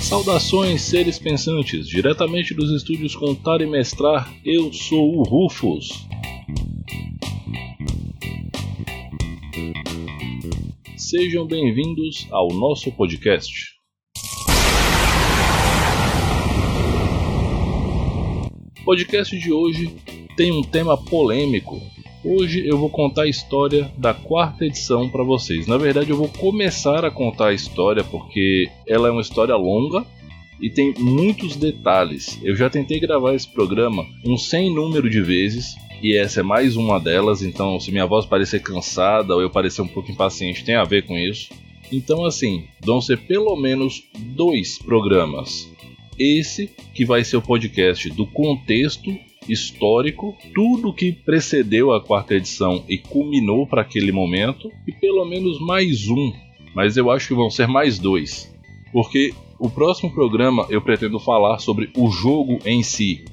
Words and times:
Saudações, 0.00 0.82
seres 0.82 1.18
pensantes, 1.18 1.88
diretamente 1.88 2.54
dos 2.54 2.70
estúdios 2.70 3.16
Contar 3.16 3.60
e 3.60 3.66
Mestrar, 3.66 4.32
eu 4.44 4.72
sou 4.72 5.16
o 5.16 5.22
Rufus. 5.24 6.06
Sejam 10.96 11.44
bem-vindos 11.44 12.28
ao 12.30 12.48
nosso 12.48 12.92
podcast. 12.92 13.72
Podcast 18.84 19.36
de 19.38 19.52
hoje 19.52 20.21
tem 20.36 20.52
um 20.52 20.62
tema 20.62 20.96
polêmico. 20.96 21.80
Hoje 22.24 22.66
eu 22.66 22.78
vou 22.78 22.88
contar 22.88 23.22
a 23.22 23.28
história 23.28 23.90
da 23.98 24.14
quarta 24.14 24.64
edição 24.64 25.08
para 25.08 25.24
vocês. 25.24 25.66
Na 25.66 25.76
verdade, 25.76 26.10
eu 26.10 26.16
vou 26.16 26.28
começar 26.28 27.04
a 27.04 27.10
contar 27.10 27.48
a 27.48 27.54
história 27.54 28.04
porque 28.04 28.70
ela 28.86 29.08
é 29.08 29.10
uma 29.10 29.20
história 29.20 29.56
longa 29.56 30.06
e 30.60 30.70
tem 30.70 30.94
muitos 30.98 31.56
detalhes. 31.56 32.38
Eu 32.42 32.54
já 32.54 32.70
tentei 32.70 33.00
gravar 33.00 33.34
esse 33.34 33.48
programa 33.48 34.06
um 34.24 34.36
sem 34.36 34.72
número 34.72 35.10
de 35.10 35.20
vezes 35.20 35.74
e 36.00 36.16
essa 36.16 36.40
é 36.40 36.42
mais 36.42 36.76
uma 36.76 37.00
delas. 37.00 37.42
Então, 37.42 37.78
se 37.80 37.90
minha 37.90 38.06
voz 38.06 38.24
parecer 38.24 38.62
cansada 38.62 39.34
ou 39.34 39.42
eu 39.42 39.50
parecer 39.50 39.82
um 39.82 39.88
pouco 39.88 40.10
impaciente, 40.10 40.64
tem 40.64 40.76
a 40.76 40.84
ver 40.84 41.04
com 41.04 41.18
isso. 41.18 41.50
Então, 41.90 42.24
assim, 42.24 42.64
vão 42.80 43.00
ser 43.00 43.18
pelo 43.18 43.54
menos 43.56 44.04
dois 44.16 44.78
programas. 44.78 45.68
Esse 46.18 46.70
que 46.94 47.04
vai 47.04 47.24
ser 47.24 47.36
o 47.36 47.42
podcast 47.42 48.08
do 48.10 48.26
contexto 48.26 49.12
histórico, 49.48 50.36
tudo 50.54 50.92
que 50.92 51.12
precedeu 51.12 51.92
a 51.92 52.00
quarta 52.00 52.34
edição 52.34 52.84
e 52.88 52.98
culminou 52.98 53.66
para 53.66 53.82
aquele 53.82 54.12
momento, 54.12 54.70
e 54.86 54.92
pelo 54.92 55.24
menos 55.24 55.60
mais 55.60 56.08
um, 56.08 56.32
mas 56.74 56.96
eu 56.96 57.10
acho 57.10 57.28
que 57.28 57.34
vão 57.34 57.50
ser 57.50 57.66
mais 57.66 57.98
dois, 57.98 58.52
porque 58.92 59.34
o 59.58 59.70
próximo 59.70 60.12
programa 60.12 60.66
eu 60.70 60.80
pretendo 60.80 61.18
falar 61.18 61.58
sobre 61.58 61.90
o 61.96 62.10
jogo 62.10 62.58
em 62.64 62.82
si, 62.82 63.24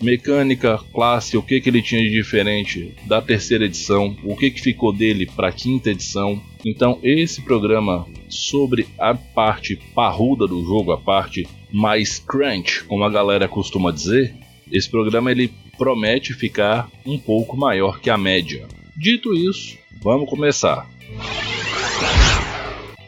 mecânica, 0.00 0.80
classe, 0.92 1.36
o 1.36 1.42
que, 1.42 1.60
que 1.60 1.68
ele 1.68 1.82
tinha 1.82 2.02
de 2.02 2.10
diferente 2.10 2.94
da 3.06 3.20
terceira 3.20 3.66
edição, 3.66 4.16
o 4.24 4.34
que, 4.34 4.50
que 4.50 4.60
ficou 4.60 4.92
dele 4.92 5.26
para 5.26 5.48
a 5.48 5.52
quinta 5.52 5.90
edição. 5.90 6.40
Então, 6.64 6.98
esse 7.02 7.42
programa 7.42 8.06
sobre 8.28 8.86
a 8.98 9.14
parte 9.14 9.76
parruda 9.94 10.46
do 10.46 10.64
jogo, 10.64 10.92
a 10.92 10.98
parte 10.98 11.46
mais 11.70 12.18
crunch, 12.18 12.84
como 12.84 13.04
a 13.04 13.10
galera 13.10 13.46
costuma 13.46 13.90
dizer, 13.90 14.34
esse 14.70 14.88
programa 14.88 15.30
ele 15.30 15.50
promete 15.76 16.34
ficar 16.34 16.90
um 17.04 17.18
pouco 17.18 17.56
maior 17.56 18.00
que 18.00 18.10
a 18.10 18.16
média. 18.16 18.66
Dito 18.96 19.34
isso, 19.34 19.78
vamos 20.02 20.28
começar. 20.28 20.88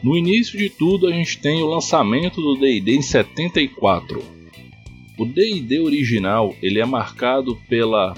No 0.01 0.17
início 0.17 0.57
de 0.57 0.69
tudo, 0.69 1.07
a 1.07 1.11
gente 1.11 1.37
tem 1.37 1.61
o 1.61 1.67
lançamento 1.67 2.41
do 2.41 2.55
D&D 2.55 2.95
em 2.95 3.01
74. 3.01 4.21
O 5.17 5.25
D&D 5.25 5.79
original 5.79 6.53
ele 6.61 6.79
é 6.79 6.85
marcado 6.85 7.55
pela 7.69 8.13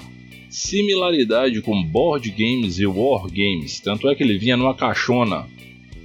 similaridade 0.48 1.60
com 1.60 1.82
board 1.82 2.30
games 2.30 2.78
e 2.78 2.86
war 2.86 3.26
games, 3.28 3.78
tanto 3.78 4.08
é 4.08 4.14
que 4.14 4.22
ele 4.22 4.38
vinha 4.38 4.56
numa 4.56 4.74
caixona 4.74 5.46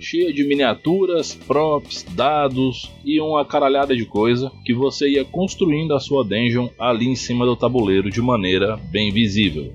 cheia 0.02 0.34
de 0.34 0.44
miniaturas, 0.44 1.36
props, 1.36 2.04
dados 2.14 2.92
e 3.06 3.22
uma 3.22 3.46
caralhada 3.46 3.96
de 3.96 4.04
coisa 4.04 4.52
que 4.66 4.74
você 4.74 5.08
ia 5.12 5.24
construindo 5.24 5.94
a 5.94 6.00
sua 6.00 6.24
dungeon 6.24 6.68
ali 6.80 7.08
em 7.08 7.16
cima 7.16 7.46
do 7.46 7.56
tabuleiro 7.56 8.10
de 8.10 8.22
maneira 8.22 8.78
bem 8.90 9.12
visível. 9.12 9.72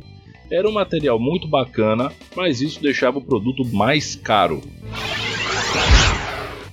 Era 0.51 0.69
um 0.69 0.73
material 0.73 1.19
muito 1.19 1.47
bacana, 1.47 2.13
mas 2.35 2.61
isso 2.61 2.83
deixava 2.83 3.19
o 3.19 3.25
produto 3.25 3.65
mais 3.65 4.17
caro. 4.17 4.61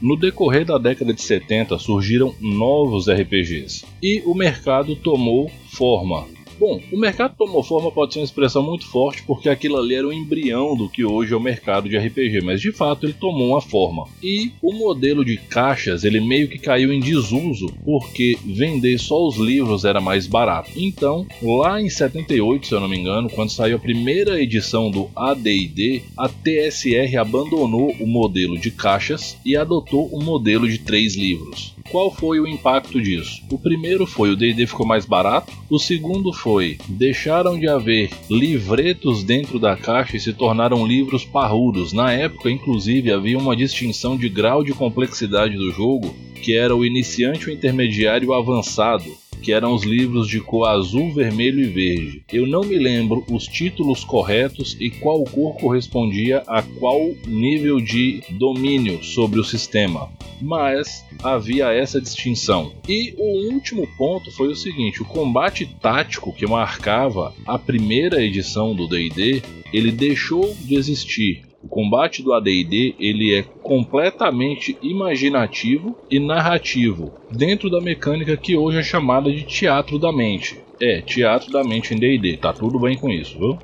No 0.01 0.17
decorrer 0.17 0.66
da 0.66 0.78
década 0.78 1.13
de 1.13 1.22
70 1.22 1.79
surgiram 1.79 2.35
novos 2.41 3.07
RPGs 3.07 3.85
e 4.01 4.22
o 4.25 4.33
mercado 4.33 4.95
tomou 4.95 5.49
forma. 5.72 6.28
Bom, 6.59 6.80
o 6.91 6.97
mercado 6.97 7.36
tomou 7.38 7.64
forma 7.64 7.91
pode 7.91 8.14
ser 8.14 8.19
uma 8.19 8.25
expressão 8.25 8.64
muito 8.64 8.86
forte 8.88 9.24
porque 9.24 9.50
aquilo 9.50 9.78
ali 9.78 9.96
era 9.96 10.08
o 10.08 10.14
embrião 10.14 10.75
do 10.75 10.90
que 10.90 11.03
hoje 11.03 11.34
é 11.34 11.38
o 11.38 11.41
mercado 11.41 11.90
de 11.90 11.97
RPG, 11.97 12.41
mas 12.44 12.62
de 12.62 12.72
fato 12.72 13.06
ele 13.06 13.14
tomou 13.14 13.50
uma 13.50 13.62
forma. 13.62 14.08
E 14.22 14.52
o 14.62 14.72
modelo 14.72 15.25
de 15.25 15.38
caixas 15.38 16.03
ele 16.03 16.19
meio 16.19 16.47
que 16.47 16.59
caiu 16.59 16.94
em 16.94 17.00
desuso 17.00 17.68
porque 17.84 18.38
vender 18.46 18.97
só 18.97 19.28
os 19.28 19.38
livros 19.38 19.86
era 19.86 20.00
mais 20.00 20.28
barato. 20.28 20.72
Então, 20.75 21.25
lá 21.41 21.81
em 21.81 21.90
78, 21.90 22.68
se 22.68 22.74
eu 22.74 22.80
não 22.80 22.88
me 22.88 22.97
engano, 22.97 23.30
quando 23.30 23.50
saiu 23.50 23.78
a 23.78 23.80
primeira 23.80 24.41
edição 24.41 24.91
do 24.91 25.09
AD&D, 25.16 26.03
a 26.18 26.30
TSR 26.30 27.18
abandonou 27.18 27.91
o 28.00 28.08
modelo 28.08 28.58
de 28.58 28.72
caixas 28.72 29.38
e 29.46 29.56
adotou 29.56 30.08
o 30.08 30.22
modelo 30.22 30.68
de 30.68 30.78
três 30.78 31.16
livros. 31.16 31.72
Qual 31.89 32.11
foi 32.11 32.39
o 32.39 32.47
impacto 32.47 33.01
disso? 33.01 33.44
O 33.51 33.57
primeiro 33.57 34.05
foi 34.05 34.31
o 34.31 34.35
D&D 34.35 34.66
ficou 34.67 34.85
mais 34.85 35.05
barato, 35.05 35.53
o 35.69 35.77
segundo 35.77 36.33
foi 36.33 36.77
deixaram 36.88 37.59
de 37.59 37.67
haver 37.67 38.09
livretos 38.29 39.23
dentro 39.23 39.59
da 39.59 39.75
caixa 39.75 40.17
e 40.17 40.19
se 40.19 40.33
tornaram 40.33 40.85
livros 40.85 41.23
parrudos. 41.25 41.93
Na 41.93 42.11
época, 42.11 42.49
inclusive, 42.49 43.11
havia 43.11 43.38
uma 43.38 43.55
distinção 43.55 44.17
de 44.17 44.29
grau 44.29 44.63
de 44.63 44.73
complexidade 44.73 45.55
do 45.55 45.72
jogo, 45.72 46.16
que 46.41 46.55
era 46.55 46.75
o 46.75 46.85
iniciante, 46.85 47.47
o 47.47 47.51
intermediário 47.51 48.25
e 48.25 48.29
o 48.29 48.33
avançado 48.33 49.22
que 49.43 49.51
eram 49.51 49.73
os 49.73 49.83
livros 49.83 50.27
de 50.27 50.39
cor 50.39 50.69
azul, 50.69 51.13
vermelho 51.13 51.59
e 51.59 51.67
verde. 51.67 52.23
Eu 52.31 52.47
não 52.47 52.61
me 52.61 52.77
lembro 52.77 53.25
os 53.29 53.45
títulos 53.45 54.03
corretos 54.03 54.77
e 54.79 54.89
qual 54.89 55.23
cor 55.25 55.55
correspondia 55.57 56.41
a 56.47 56.63
qual 56.63 57.13
nível 57.27 57.81
de 57.81 58.23
domínio 58.31 59.03
sobre 59.03 59.39
o 59.39 59.43
sistema, 59.43 60.09
mas 60.41 61.05
havia 61.21 61.73
essa 61.73 61.99
distinção. 61.99 62.71
E 62.87 63.13
o 63.17 63.53
último 63.53 63.85
ponto 63.97 64.31
foi 64.31 64.47
o 64.47 64.55
seguinte: 64.55 65.01
o 65.01 65.05
combate 65.05 65.65
tático 65.65 66.33
que 66.33 66.47
marcava 66.47 67.33
a 67.45 67.59
primeira 67.59 68.23
edição 68.23 68.73
do 68.73 68.87
D&D, 68.87 69.43
ele 69.73 69.91
deixou 69.91 70.55
de 70.61 70.75
existir 70.75 71.53
o 71.63 71.68
combate 71.68 72.22
do 72.22 72.34
AD&D 72.34 72.96
ele 73.00 73.34
é 73.34 73.44
completamente 73.62 74.78
imaginativo 74.81 75.96
e 76.12 76.19
narrativo, 76.19 77.13
dentro 77.31 77.69
da 77.69 77.79
mecânica 77.79 78.35
que 78.35 78.56
hoje 78.56 78.79
é 78.79 78.84
chamada 78.84 79.31
de 79.31 79.44
teatro 79.44 79.97
da 79.97 80.12
mente. 80.12 80.59
É, 80.81 81.02
teatro 81.02 81.52
da 81.52 81.63
mente 81.63 81.94
em 81.94 81.97
D&D, 81.97 82.38
tá 82.38 82.52
tudo 82.52 82.79
bem 82.79 82.97
com 82.97 83.09
isso, 83.09 83.38
viu? 83.38 83.57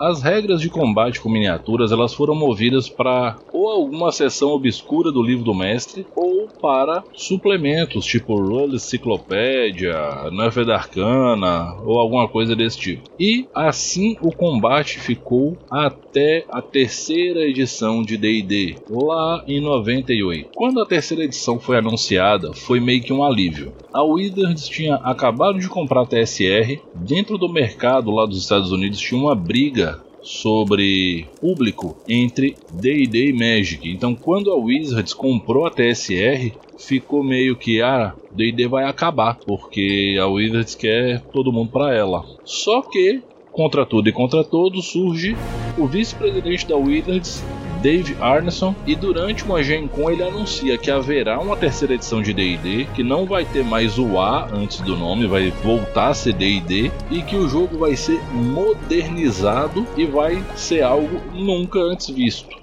As 0.00 0.22
regras 0.22 0.60
de 0.60 0.68
combate 0.68 1.20
com 1.20 1.28
miniaturas 1.28 1.90
elas 1.90 2.14
foram 2.14 2.32
movidas 2.32 2.88
para 2.88 3.36
ou 3.52 3.68
alguma 3.68 4.12
seção 4.12 4.50
obscura 4.50 5.10
do 5.10 5.20
livro 5.20 5.42
do 5.42 5.52
mestre 5.52 6.06
ou 6.14 6.27
para 6.60 7.04
suplementos 7.14 8.04
tipo 8.04 8.34
Roll 8.34 8.74
Enciclopédia, 8.74 10.30
Nerfed 10.32 10.70
Arcana 10.70 11.76
ou 11.84 11.98
alguma 11.98 12.28
coisa 12.28 12.54
desse 12.54 12.78
tipo. 12.78 13.10
E 13.18 13.46
assim 13.54 14.16
o 14.20 14.32
combate 14.32 14.98
ficou 14.98 15.56
até 15.70 16.44
a 16.50 16.60
terceira 16.60 17.40
edição 17.40 18.02
de 18.02 18.16
D&D, 18.16 18.76
lá 18.90 19.44
em 19.46 19.60
98. 19.60 20.50
Quando 20.54 20.80
a 20.80 20.86
terceira 20.86 21.24
edição 21.24 21.58
foi 21.58 21.78
anunciada, 21.78 22.52
foi 22.52 22.80
meio 22.80 23.02
que 23.02 23.12
um 23.12 23.22
alívio. 23.22 23.72
A 23.92 24.02
Wizards 24.02 24.68
tinha 24.68 24.96
acabado 24.96 25.58
de 25.58 25.68
comprar 25.68 26.02
a 26.02 26.06
TSR, 26.06 26.80
dentro 26.94 27.38
do 27.38 27.48
mercado 27.48 28.10
lá 28.10 28.26
dos 28.26 28.38
Estados 28.38 28.72
Unidos 28.72 28.98
tinha 28.98 29.20
uma 29.20 29.34
briga 29.34 30.00
sobre 30.28 31.26
público 31.40 31.96
entre 32.06 32.54
D&D 32.70 33.30
e 33.30 33.32
Magic. 33.32 33.90
Então, 33.90 34.14
quando 34.14 34.50
a 34.50 34.56
Wizards 34.56 35.14
comprou 35.14 35.64
a 35.64 35.70
TSR, 35.70 36.52
ficou 36.78 37.24
meio 37.24 37.56
que 37.56 37.80
ah, 37.80 38.14
D&D 38.30 38.68
vai 38.68 38.84
acabar, 38.84 39.36
porque 39.36 40.16
a 40.20 40.26
Wizards 40.26 40.74
quer 40.74 41.22
todo 41.32 41.52
mundo 41.52 41.70
para 41.70 41.94
ela. 41.94 42.24
Só 42.44 42.82
que 42.82 43.22
contra 43.50 43.86
tudo 43.86 44.08
e 44.08 44.12
contra 44.12 44.44
todos 44.44 44.88
surge 44.88 45.34
o 45.78 45.86
vice-presidente 45.86 46.66
da 46.66 46.76
Wizards 46.76 47.42
Dave 47.82 48.16
Arneson, 48.20 48.74
e 48.86 48.94
durante 48.94 49.44
uma 49.44 49.62
Gen 49.62 49.88
Con 49.88 50.10
ele 50.10 50.22
anuncia 50.22 50.76
que 50.78 50.90
haverá 50.90 51.40
uma 51.40 51.56
terceira 51.56 51.94
edição 51.94 52.22
de 52.22 52.32
D&D, 52.32 52.86
que 52.94 53.02
não 53.02 53.26
vai 53.26 53.44
ter 53.44 53.64
mais 53.64 53.98
o 53.98 54.18
A 54.18 54.48
antes 54.52 54.80
do 54.80 54.96
nome, 54.96 55.26
vai 55.26 55.50
voltar 55.50 56.08
a 56.08 56.14
ser 56.14 56.32
D&D, 56.34 56.90
e 57.10 57.22
que 57.22 57.36
o 57.36 57.48
jogo 57.48 57.78
vai 57.78 57.96
ser 57.96 58.20
modernizado 58.32 59.86
e 59.96 60.04
vai 60.04 60.42
ser 60.56 60.82
algo 60.82 61.20
nunca 61.32 61.78
antes 61.78 62.08
visto. 62.08 62.56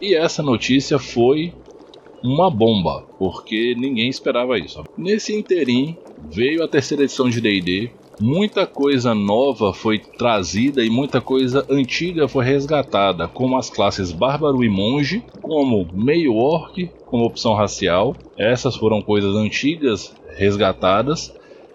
E 0.00 0.14
essa 0.14 0.42
notícia 0.42 0.98
foi 0.98 1.52
uma 2.22 2.50
bomba, 2.50 3.04
porque 3.18 3.74
ninguém 3.76 4.08
esperava 4.08 4.58
isso. 4.58 4.82
Nesse 4.96 5.34
interim, 5.34 5.96
veio 6.30 6.62
a 6.62 6.68
terceira 6.68 7.04
edição 7.04 7.28
de 7.28 7.40
D&D, 7.40 7.90
muita 8.22 8.68
coisa 8.68 9.16
nova 9.16 9.74
foi 9.74 9.98
trazida 9.98 10.84
e 10.84 10.88
muita 10.88 11.20
coisa 11.20 11.66
antiga 11.68 12.28
foi 12.28 12.44
resgatada, 12.44 13.26
como 13.26 13.58
as 13.58 13.68
classes 13.68 14.12
Bárbaro 14.12 14.62
e 14.62 14.68
Monge, 14.68 15.24
como 15.40 15.88
Meio 15.92 16.36
Orc, 16.36 16.88
como 17.04 17.24
opção 17.24 17.52
racial. 17.52 18.14
Essas 18.38 18.76
foram 18.76 19.02
coisas 19.02 19.34
antigas 19.34 20.14
resgatadas. 20.36 21.34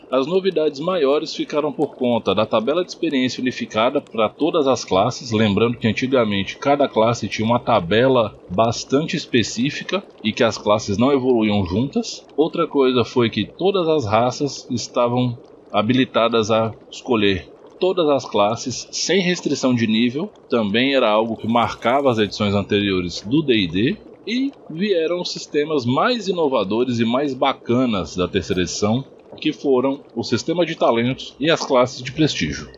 As 0.09 0.25
novidades 0.25 0.79
maiores 0.79 1.35
ficaram 1.35 1.69
por 1.69 1.97
conta 1.97 2.33
da 2.33 2.45
tabela 2.45 2.81
de 2.81 2.91
experiência 2.91 3.41
unificada 3.41 3.99
para 3.99 4.29
todas 4.29 4.67
as 4.67 4.85
classes, 4.85 5.33
lembrando 5.33 5.77
que 5.77 5.85
antigamente 5.85 6.57
cada 6.57 6.87
classe 6.87 7.27
tinha 7.27 7.45
uma 7.45 7.59
tabela 7.59 8.39
bastante 8.49 9.17
específica 9.17 10.01
e 10.23 10.31
que 10.31 10.45
as 10.45 10.57
classes 10.57 10.97
não 10.97 11.11
evoluíam 11.11 11.65
juntas. 11.65 12.25
Outra 12.37 12.65
coisa 12.65 13.03
foi 13.03 13.29
que 13.29 13.45
todas 13.45 13.85
as 13.89 14.05
raças 14.05 14.65
estavam 14.71 15.37
habilitadas 15.71 16.51
a 16.51 16.73
escolher 16.89 17.49
todas 17.79 18.09
as 18.09 18.25
classes 18.25 18.87
sem 18.91 19.21
restrição 19.21 19.73
de 19.73 19.87
nível, 19.87 20.31
também 20.49 20.95
era 20.95 21.09
algo 21.09 21.37
que 21.37 21.47
marcava 21.47 22.11
as 22.11 22.17
edições 22.17 22.53
anteriores 22.53 23.21
do 23.21 23.41
D&D. 23.41 23.97
E 24.25 24.51
vieram 24.69 25.21
os 25.21 25.31
sistemas 25.31 25.85
mais 25.85 26.27
inovadores 26.27 26.99
e 26.99 27.05
mais 27.05 27.33
bacanas 27.33 28.13
da 28.13 28.27
terceira 28.27 28.61
edição, 28.61 29.05
que 29.39 29.53
foram 29.53 30.01
o 30.13 30.21
sistema 30.21 30.65
de 30.65 30.75
talentos 30.75 31.33
e 31.39 31.49
as 31.49 31.65
classes 31.65 32.01
de 32.01 32.11
prestígio. 32.11 32.69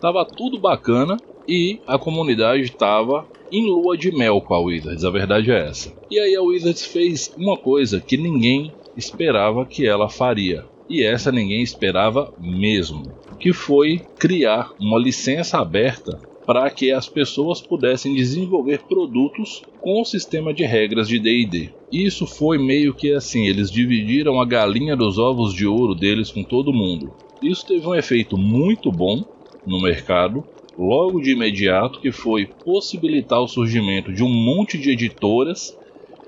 Tava 0.00 0.24
tudo 0.24 0.56
bacana 0.56 1.16
e 1.48 1.80
a 1.84 1.98
comunidade 1.98 2.62
estava 2.62 3.26
em 3.50 3.66
lua 3.66 3.98
de 3.98 4.12
mel 4.12 4.40
com 4.40 4.54
a 4.54 4.60
Wizards, 4.60 5.04
a 5.04 5.10
verdade 5.10 5.50
é 5.50 5.68
essa. 5.68 5.92
E 6.08 6.20
aí 6.20 6.36
a 6.36 6.42
Wizards 6.42 6.86
fez 6.86 7.34
uma 7.36 7.56
coisa 7.56 8.00
que 8.00 8.16
ninguém 8.16 8.72
esperava 8.96 9.66
que 9.66 9.86
ela 9.86 10.08
faria. 10.08 10.64
E 10.90 11.04
essa 11.04 11.30
ninguém 11.30 11.62
esperava 11.62 12.34
mesmo, 12.36 13.04
que 13.38 13.52
foi 13.52 14.00
criar 14.18 14.72
uma 14.80 14.98
licença 14.98 15.58
aberta 15.58 16.18
para 16.44 16.68
que 16.68 16.90
as 16.90 17.08
pessoas 17.08 17.60
pudessem 17.60 18.12
desenvolver 18.12 18.80
produtos 18.88 19.62
com 19.80 20.02
o 20.02 20.04
sistema 20.04 20.52
de 20.52 20.64
regras 20.64 21.06
de 21.06 21.20
D&D. 21.20 21.70
Isso 21.92 22.26
foi 22.26 22.58
meio 22.58 22.92
que 22.92 23.12
assim, 23.12 23.46
eles 23.46 23.70
dividiram 23.70 24.40
a 24.40 24.44
galinha 24.44 24.96
dos 24.96 25.16
ovos 25.16 25.54
de 25.54 25.64
ouro 25.64 25.94
deles 25.94 26.32
com 26.32 26.42
todo 26.42 26.72
mundo. 26.72 27.14
Isso 27.40 27.64
teve 27.64 27.86
um 27.86 27.94
efeito 27.94 28.36
muito 28.36 28.90
bom 28.90 29.24
no 29.64 29.80
mercado, 29.80 30.42
logo 30.76 31.20
de 31.20 31.30
imediato, 31.30 32.00
que 32.00 32.10
foi 32.10 32.46
possibilitar 32.46 33.40
o 33.40 33.46
surgimento 33.46 34.12
de 34.12 34.24
um 34.24 34.28
monte 34.28 34.76
de 34.76 34.90
editoras 34.90 35.78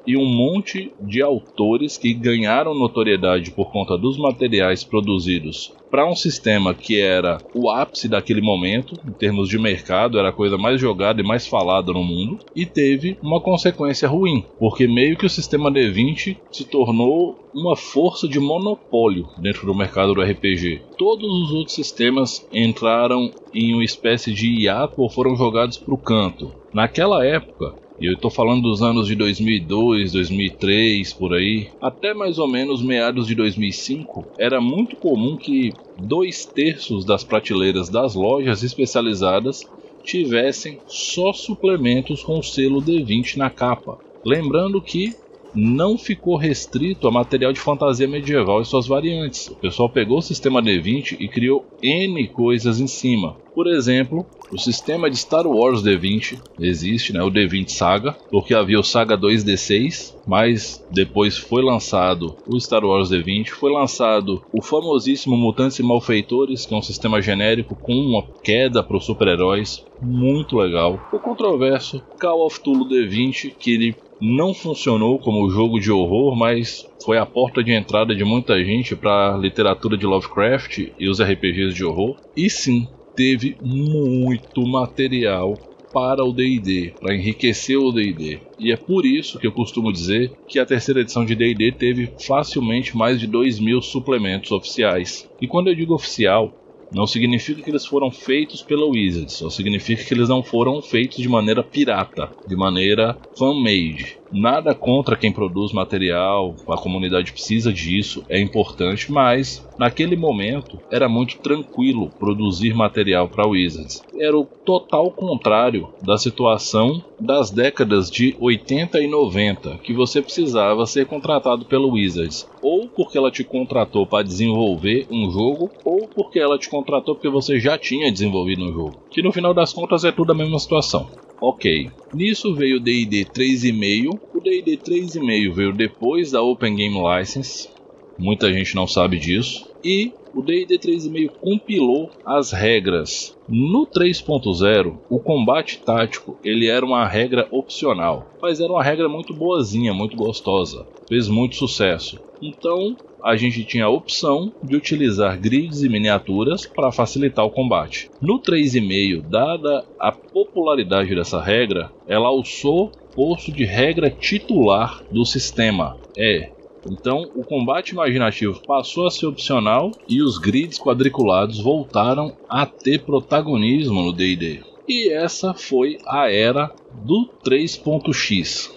e 0.06 0.16
um 0.16 0.26
monte 0.26 0.92
de 1.00 1.22
autores 1.22 1.96
que 1.96 2.12
ganharam 2.14 2.74
notoriedade 2.74 3.50
por 3.50 3.70
conta 3.70 3.96
dos 3.96 4.18
materiais 4.18 4.84
produzidos 4.84 5.72
para 5.92 6.08
um 6.08 6.16
sistema 6.16 6.72
que 6.72 6.98
era 6.98 7.36
o 7.54 7.70
ápice 7.70 8.08
daquele 8.08 8.40
momento, 8.40 8.98
em 9.06 9.12
termos 9.12 9.46
de 9.46 9.58
mercado, 9.58 10.18
era 10.18 10.30
a 10.30 10.32
coisa 10.32 10.56
mais 10.56 10.80
jogada 10.80 11.20
e 11.20 11.24
mais 11.24 11.46
falada 11.46 11.92
no 11.92 12.02
mundo, 12.02 12.38
e 12.56 12.64
teve 12.64 13.18
uma 13.22 13.42
consequência 13.42 14.08
ruim, 14.08 14.42
porque 14.58 14.88
meio 14.88 15.18
que 15.18 15.26
o 15.26 15.30
sistema 15.30 15.70
D20 15.70 16.38
se 16.50 16.64
tornou 16.64 17.38
uma 17.54 17.76
força 17.76 18.26
de 18.26 18.40
monopólio 18.40 19.28
dentro 19.36 19.66
do 19.66 19.74
mercado 19.74 20.14
do 20.14 20.22
RPG. 20.22 20.80
Todos 20.96 21.30
os 21.30 21.52
outros 21.52 21.74
sistemas 21.74 22.48
entraram 22.50 23.30
em 23.52 23.74
uma 23.74 23.84
espécie 23.84 24.32
de 24.32 24.62
hiato 24.62 25.02
ou 25.02 25.10
foram 25.10 25.36
jogados 25.36 25.76
para 25.76 25.92
o 25.92 25.98
canto. 25.98 26.54
Naquela 26.72 27.22
época, 27.26 27.74
e 28.02 28.06
eu 28.06 28.14
estou 28.14 28.32
falando 28.32 28.62
dos 28.62 28.82
anos 28.82 29.06
de 29.06 29.14
2002, 29.14 30.10
2003, 30.10 31.12
por 31.12 31.32
aí, 31.34 31.68
até 31.80 32.12
mais 32.12 32.36
ou 32.36 32.48
menos 32.48 32.82
meados 32.82 33.28
de 33.28 33.34
2005, 33.36 34.24
era 34.36 34.60
muito 34.60 34.96
comum 34.96 35.36
que 35.36 35.72
dois 35.96 36.44
terços 36.44 37.04
das 37.04 37.22
prateleiras 37.22 37.88
das 37.88 38.16
lojas 38.16 38.64
especializadas 38.64 39.60
tivessem 40.02 40.80
só 40.88 41.32
suplementos 41.32 42.24
com 42.24 42.40
o 42.40 42.42
selo 42.42 42.82
D20 42.82 43.36
na 43.36 43.48
capa. 43.48 43.96
Lembrando 44.26 44.82
que 44.82 45.14
não 45.54 45.98
ficou 45.98 46.36
restrito 46.36 47.06
a 47.06 47.10
material 47.10 47.52
de 47.52 47.60
fantasia 47.60 48.08
medieval 48.08 48.60
e 48.60 48.64
suas 48.64 48.86
variantes. 48.86 49.48
O 49.48 49.56
pessoal 49.56 49.88
pegou 49.88 50.18
o 50.18 50.22
sistema 50.22 50.62
D20 50.62 51.16
e 51.18 51.28
criou 51.28 51.66
N 51.82 52.28
coisas 52.28 52.80
em 52.80 52.86
cima. 52.86 53.36
Por 53.54 53.66
exemplo, 53.66 54.24
o 54.50 54.58
sistema 54.58 55.10
de 55.10 55.16
Star 55.16 55.46
Wars 55.46 55.82
D20 55.82 56.40
existe, 56.58 57.12
né, 57.12 57.22
o 57.22 57.30
D20 57.30 57.68
Saga, 57.68 58.16
porque 58.30 58.54
havia 58.54 58.80
o 58.80 58.82
Saga 58.82 59.16
2D6, 59.16 60.14
mas 60.26 60.82
depois 60.90 61.36
foi 61.36 61.62
lançado 61.62 62.34
o 62.46 62.58
Star 62.58 62.82
Wars 62.84 63.10
D20, 63.10 63.48
foi 63.48 63.70
lançado 63.70 64.42
o 64.52 64.62
famosíssimo 64.62 65.36
Mutantes 65.36 65.78
e 65.78 65.82
Malfeitores, 65.82 66.64
que 66.64 66.74
é 66.74 66.76
um 66.76 66.82
sistema 66.82 67.20
genérico 67.20 67.74
com 67.74 67.92
uma 67.92 68.22
queda 68.42 68.82
para 68.82 68.96
os 68.96 69.04
super-heróis, 69.04 69.84
muito 70.00 70.56
legal. 70.56 70.98
O 71.12 71.18
controverso 71.18 72.02
Call 72.18 72.46
of 72.46 72.58
Cthulhu 72.58 72.88
D20, 72.88 73.54
que 73.58 73.72
ele 73.72 73.96
não 74.22 74.54
funcionou 74.54 75.18
como 75.18 75.50
jogo 75.50 75.80
de 75.80 75.90
horror, 75.90 76.36
mas 76.36 76.88
foi 77.04 77.18
a 77.18 77.26
porta 77.26 77.62
de 77.62 77.72
entrada 77.72 78.14
de 78.14 78.24
muita 78.24 78.62
gente 78.64 78.94
para 78.94 79.34
a 79.34 79.36
literatura 79.36 79.96
de 79.96 80.06
Lovecraft 80.06 80.78
e 80.96 81.08
os 81.08 81.20
RPGs 81.20 81.74
de 81.74 81.84
horror. 81.84 82.16
E 82.36 82.48
sim, 82.48 82.86
teve 83.16 83.56
muito 83.60 84.64
material 84.64 85.54
para 85.92 86.24
o 86.24 86.32
D&D, 86.32 86.94
para 87.00 87.14
enriquecer 87.14 87.76
o 87.76 87.92
D&D. 87.92 88.38
E 88.58 88.72
é 88.72 88.76
por 88.76 89.04
isso 89.04 89.38
que 89.38 89.46
eu 89.46 89.52
costumo 89.52 89.92
dizer 89.92 90.32
que 90.48 90.58
a 90.58 90.64
terceira 90.64 91.00
edição 91.00 91.24
de 91.24 91.34
D&D 91.34 91.72
teve 91.72 92.12
facilmente 92.24 92.96
mais 92.96 93.20
de 93.20 93.26
2 93.26 93.58
mil 93.58 93.82
suplementos 93.82 94.52
oficiais. 94.52 95.28
E 95.40 95.46
quando 95.46 95.68
eu 95.68 95.74
digo 95.74 95.94
oficial, 95.94 96.52
não 96.92 97.06
significa 97.06 97.62
que 97.62 97.70
eles 97.70 97.86
foram 97.86 98.10
feitos 98.10 98.62
pela 98.62 98.86
Wizards, 98.86 99.34
só 99.34 99.48
significa 99.48 100.04
que 100.04 100.14
eles 100.14 100.28
não 100.28 100.42
foram 100.42 100.80
feitos 100.82 101.16
de 101.16 101.28
maneira 101.28 101.64
pirata, 101.64 102.30
de 102.46 102.54
maneira 102.54 103.18
fan-made. 103.36 104.21
Nada 104.32 104.74
contra 104.74 105.14
quem 105.14 105.30
produz 105.30 105.72
material, 105.72 106.56
a 106.66 106.76
comunidade 106.76 107.32
precisa 107.32 107.70
disso, 107.70 108.24
é 108.30 108.40
importante, 108.40 109.12
mas 109.12 109.62
naquele 109.78 110.16
momento 110.16 110.78
era 110.90 111.06
muito 111.06 111.38
tranquilo 111.38 112.10
produzir 112.18 112.72
material 112.72 113.28
para 113.28 113.46
Wizards. 113.46 114.02
Era 114.18 114.36
o 114.36 114.46
total 114.46 115.10
contrário 115.10 115.90
da 116.02 116.16
situação 116.16 117.04
das 117.20 117.50
décadas 117.50 118.10
de 118.10 118.34
80 118.40 119.00
e 119.00 119.06
90, 119.06 119.78
que 119.78 119.92
você 119.92 120.22
precisava 120.22 120.86
ser 120.86 121.06
contratado 121.06 121.66
pelo 121.66 121.92
Wizards, 121.92 122.48
ou 122.62 122.88
porque 122.88 123.18
ela 123.18 123.30
te 123.30 123.44
contratou 123.44 124.06
para 124.06 124.24
desenvolver 124.24 125.06
um 125.10 125.30
jogo, 125.30 125.70
ou 125.84 126.08
porque 126.08 126.38
ela 126.38 126.58
te 126.58 126.70
contratou 126.70 127.14
porque 127.14 127.28
você 127.28 127.60
já 127.60 127.76
tinha 127.76 128.10
desenvolvido 128.10 128.64
um 128.64 128.72
jogo. 128.72 129.02
Que 129.10 129.22
no 129.22 129.32
final 129.32 129.52
das 129.52 129.74
contas 129.74 130.04
é 130.04 130.10
tudo 130.10 130.32
a 130.32 130.34
mesma 130.34 130.58
situação. 130.58 131.10
Ok. 131.42 131.90
Nisso 132.14 132.54
veio 132.54 132.76
o 132.76 132.80
D&D 132.80 133.24
3.5. 133.24 134.20
O 134.32 134.40
D&D 134.40 134.76
3.5 134.76 135.52
veio 135.52 135.72
depois 135.72 136.30
da 136.30 136.40
Open 136.40 136.76
Game 136.76 136.96
License. 136.96 137.68
Muita 138.16 138.52
gente 138.52 138.76
não 138.76 138.86
sabe 138.86 139.18
disso. 139.18 139.66
E 139.82 140.12
o 140.34 140.42
D&D 140.42 140.78
3.5 140.78 141.30
compilou 141.40 142.10
as 142.24 142.52
regras. 142.52 143.36
No 143.48 143.86
3.0, 143.86 144.98
o 145.08 145.20
combate 145.20 145.82
tático 145.84 146.38
ele 146.42 146.68
era 146.68 146.84
uma 146.84 147.06
regra 147.06 147.46
opcional, 147.50 148.26
mas 148.40 148.60
era 148.60 148.72
uma 148.72 148.82
regra 148.82 149.08
muito 149.08 149.34
boazinha, 149.34 149.92
muito 149.92 150.16
gostosa. 150.16 150.86
Fez 151.08 151.28
muito 151.28 151.56
sucesso. 151.56 152.18
Então, 152.40 152.96
a 153.22 153.36
gente 153.36 153.64
tinha 153.64 153.84
a 153.84 153.90
opção 153.90 154.52
de 154.62 154.74
utilizar 154.74 155.38
grids 155.38 155.82
e 155.82 155.88
miniaturas 155.88 156.66
para 156.66 156.90
facilitar 156.90 157.44
o 157.44 157.50
combate. 157.50 158.10
No 158.20 158.40
3.5, 158.40 159.22
dada 159.28 159.84
a 159.98 160.10
popularidade 160.10 161.14
dessa 161.14 161.40
regra, 161.40 161.92
ela 162.06 162.28
alçou 162.28 162.90
posto 163.14 163.52
de 163.52 163.64
regra 163.64 164.10
titular 164.10 165.04
do 165.10 165.24
sistema. 165.24 165.96
É, 166.16 166.50
então, 166.90 167.30
o 167.34 167.44
combate 167.44 167.90
imaginativo 167.90 168.60
passou 168.66 169.06
a 169.06 169.10
ser 169.10 169.26
opcional 169.26 169.92
e 170.08 170.22
os 170.22 170.38
grids 170.38 170.78
quadriculados 170.78 171.60
voltaram 171.60 172.36
a 172.48 172.66
ter 172.66 173.02
protagonismo 173.02 174.02
no 174.02 174.12
D&D. 174.12 174.62
E 174.88 175.10
essa 175.10 175.54
foi 175.54 175.98
a 176.06 176.30
era 176.30 176.72
do 177.04 177.28
3.x. 177.44 178.70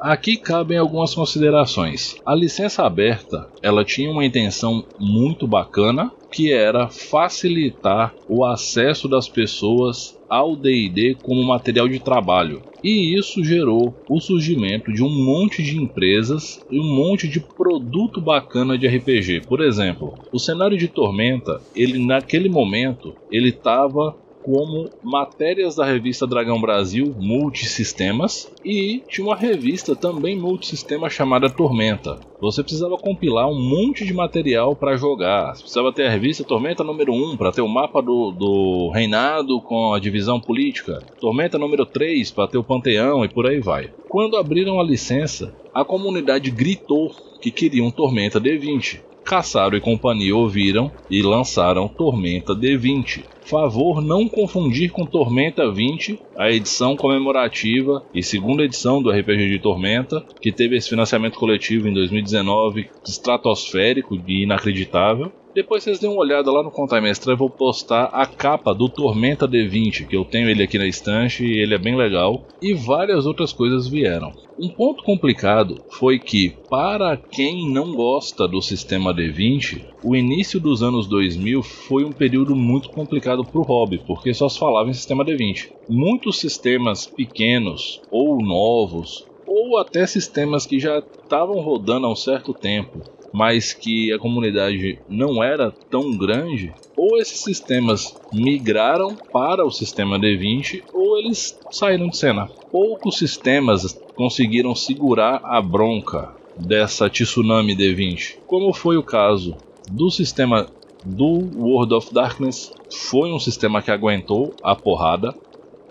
Aqui 0.00 0.36
cabem 0.36 0.76
algumas 0.76 1.14
considerações. 1.14 2.16
A 2.24 2.34
licença 2.34 2.84
aberta, 2.84 3.48
ela 3.62 3.84
tinha 3.84 4.10
uma 4.10 4.24
intenção 4.24 4.84
muito 4.98 5.46
bacana, 5.46 6.12
que 6.30 6.52
era 6.52 6.88
facilitar 6.88 8.14
o 8.28 8.44
acesso 8.44 9.08
das 9.08 9.28
pessoas 9.28 10.15
ao 10.28 10.56
D&D 10.56 11.16
como 11.22 11.42
material 11.44 11.88
de 11.88 12.00
trabalho. 12.00 12.62
E 12.82 13.18
isso 13.18 13.42
gerou 13.44 13.94
o 14.08 14.20
surgimento 14.20 14.92
de 14.92 15.02
um 15.02 15.08
monte 15.08 15.62
de 15.62 15.76
empresas 15.76 16.64
e 16.70 16.78
um 16.78 16.94
monte 16.94 17.28
de 17.28 17.40
produto 17.40 18.20
bacana 18.20 18.78
de 18.78 18.86
RPG. 18.86 19.42
Por 19.48 19.60
exemplo, 19.60 20.14
o 20.32 20.38
cenário 20.38 20.78
de 20.78 20.88
Tormenta, 20.88 21.60
ele 21.74 22.04
naquele 22.04 22.48
momento, 22.48 23.14
ele 23.30 23.48
estava 23.48 24.16
como 24.46 24.88
matérias 25.02 25.74
da 25.74 25.84
revista 25.84 26.24
Dragão 26.24 26.60
Brasil 26.60 27.12
Multisistemas 27.18 28.48
e 28.64 29.02
tinha 29.08 29.26
uma 29.26 29.34
revista 29.34 29.96
também 29.96 30.38
multisistema 30.38 31.10
chamada 31.10 31.50
Tormenta. 31.50 32.20
Você 32.40 32.62
precisava 32.62 32.96
compilar 32.96 33.48
um 33.48 33.60
monte 33.60 34.06
de 34.06 34.14
material 34.14 34.76
para 34.76 34.96
jogar. 34.96 35.56
Você 35.56 35.62
precisava 35.62 35.92
ter 35.92 36.06
a 36.06 36.10
revista 36.10 36.44
Tormenta 36.44 36.84
número 36.84 37.12
1 37.12 37.36
para 37.36 37.50
ter 37.50 37.60
o 37.60 37.66
mapa 37.66 38.00
do, 38.00 38.30
do 38.30 38.90
reinado 38.94 39.60
com 39.60 39.92
a 39.92 39.98
divisão 39.98 40.40
política, 40.40 41.02
Tormenta 41.20 41.58
número 41.58 41.84
3 41.84 42.30
para 42.30 42.46
ter 42.46 42.58
o 42.58 42.62
panteão 42.62 43.24
e 43.24 43.28
por 43.28 43.48
aí 43.48 43.58
vai. 43.58 43.90
Quando 44.08 44.36
abriram 44.36 44.78
a 44.78 44.84
licença, 44.84 45.52
a 45.74 45.84
comunidade 45.84 46.52
gritou 46.52 47.12
que 47.40 47.50
queriam 47.50 47.90
Tormenta 47.90 48.40
D20. 48.40 49.00
Caçaro 49.26 49.76
e 49.76 49.80
companhia 49.80 50.36
ouviram 50.36 50.88
e 51.10 51.20
lançaram 51.20 51.88
Tormenta 51.88 52.54
D20. 52.54 53.24
Favor 53.44 54.00
não 54.00 54.28
confundir 54.28 54.92
com 54.92 55.04
Tormenta 55.04 55.68
20, 55.68 56.16
a 56.36 56.48
edição 56.48 56.94
comemorativa 56.94 58.04
e 58.14 58.22
segunda 58.22 58.62
edição 58.62 59.02
do 59.02 59.10
RPG 59.10 59.48
de 59.48 59.58
Tormenta, 59.58 60.24
que 60.40 60.52
teve 60.52 60.76
esse 60.76 60.90
financiamento 60.90 61.40
coletivo 61.40 61.88
em 61.88 61.92
2019, 61.92 62.88
estratosférico 63.04 64.14
e 64.28 64.44
inacreditável. 64.44 65.32
Depois 65.56 65.82
vocês 65.82 65.98
dêem 65.98 66.12
uma 66.12 66.20
olhada 66.20 66.52
lá 66.52 66.62
no 66.62 66.70
Contar 66.70 67.00
Mestre, 67.00 67.30
eu 67.30 67.36
vou 67.36 67.48
postar 67.48 68.10
a 68.12 68.26
capa 68.26 68.74
do 68.74 68.90
Tormenta 68.90 69.48
D20, 69.48 70.06
que 70.06 70.14
eu 70.14 70.22
tenho 70.22 70.50
ele 70.50 70.62
aqui 70.62 70.76
na 70.76 70.86
estante 70.86 71.42
e 71.46 71.62
ele 71.62 71.74
é 71.74 71.78
bem 71.78 71.96
legal, 71.96 72.46
e 72.60 72.74
várias 72.74 73.24
outras 73.24 73.54
coisas 73.54 73.88
vieram. 73.88 74.30
Um 74.58 74.68
ponto 74.68 75.02
complicado 75.02 75.82
foi 75.92 76.18
que, 76.18 76.50
para 76.68 77.16
quem 77.16 77.72
não 77.72 77.94
gosta 77.94 78.46
do 78.46 78.60
sistema 78.60 79.14
D20, 79.14 79.82
o 80.04 80.14
início 80.14 80.60
dos 80.60 80.82
anos 80.82 81.06
2000 81.06 81.62
foi 81.62 82.04
um 82.04 82.12
período 82.12 82.54
muito 82.54 82.90
complicado 82.90 83.42
para 83.42 83.58
o 83.58 83.64
hobby, 83.64 83.98
porque 84.06 84.34
só 84.34 84.50
se 84.50 84.58
falava 84.58 84.90
em 84.90 84.92
sistema 84.92 85.24
D20. 85.24 85.70
Muitos 85.88 86.38
sistemas 86.38 87.06
pequenos 87.06 88.02
ou 88.10 88.44
novos, 88.44 89.24
ou 89.46 89.78
até 89.78 90.06
sistemas 90.06 90.66
que 90.66 90.78
já 90.78 90.98
estavam 90.98 91.60
rodando 91.60 92.06
há 92.06 92.12
um 92.12 92.16
certo 92.16 92.52
tempo, 92.52 93.15
mas 93.36 93.74
que 93.74 94.10
a 94.14 94.18
comunidade 94.18 94.98
não 95.06 95.44
era 95.44 95.70
tão 95.90 96.16
grande, 96.16 96.72
ou 96.96 97.18
esses 97.18 97.40
sistemas 97.40 98.18
migraram 98.32 99.14
para 99.30 99.62
o 99.62 99.70
sistema 99.70 100.18
D20 100.18 100.82
ou 100.94 101.18
eles 101.18 101.54
saíram 101.70 102.08
de 102.08 102.16
cena. 102.16 102.48
Poucos 102.72 103.18
sistemas 103.18 104.00
conseguiram 104.14 104.74
segurar 104.74 105.42
a 105.44 105.60
bronca 105.60 106.34
dessa 106.56 107.10
tsunami 107.10 107.76
D20, 107.76 108.38
como 108.46 108.72
foi 108.72 108.96
o 108.96 109.02
caso 109.02 109.54
do 109.92 110.10
sistema 110.10 110.66
do 111.04 111.50
World 111.58 111.92
of 111.92 112.14
Darkness, 112.14 112.72
foi 113.10 113.30
um 113.30 113.38
sistema 113.38 113.82
que 113.82 113.90
aguentou 113.90 114.54
a 114.62 114.74
porrada. 114.74 115.34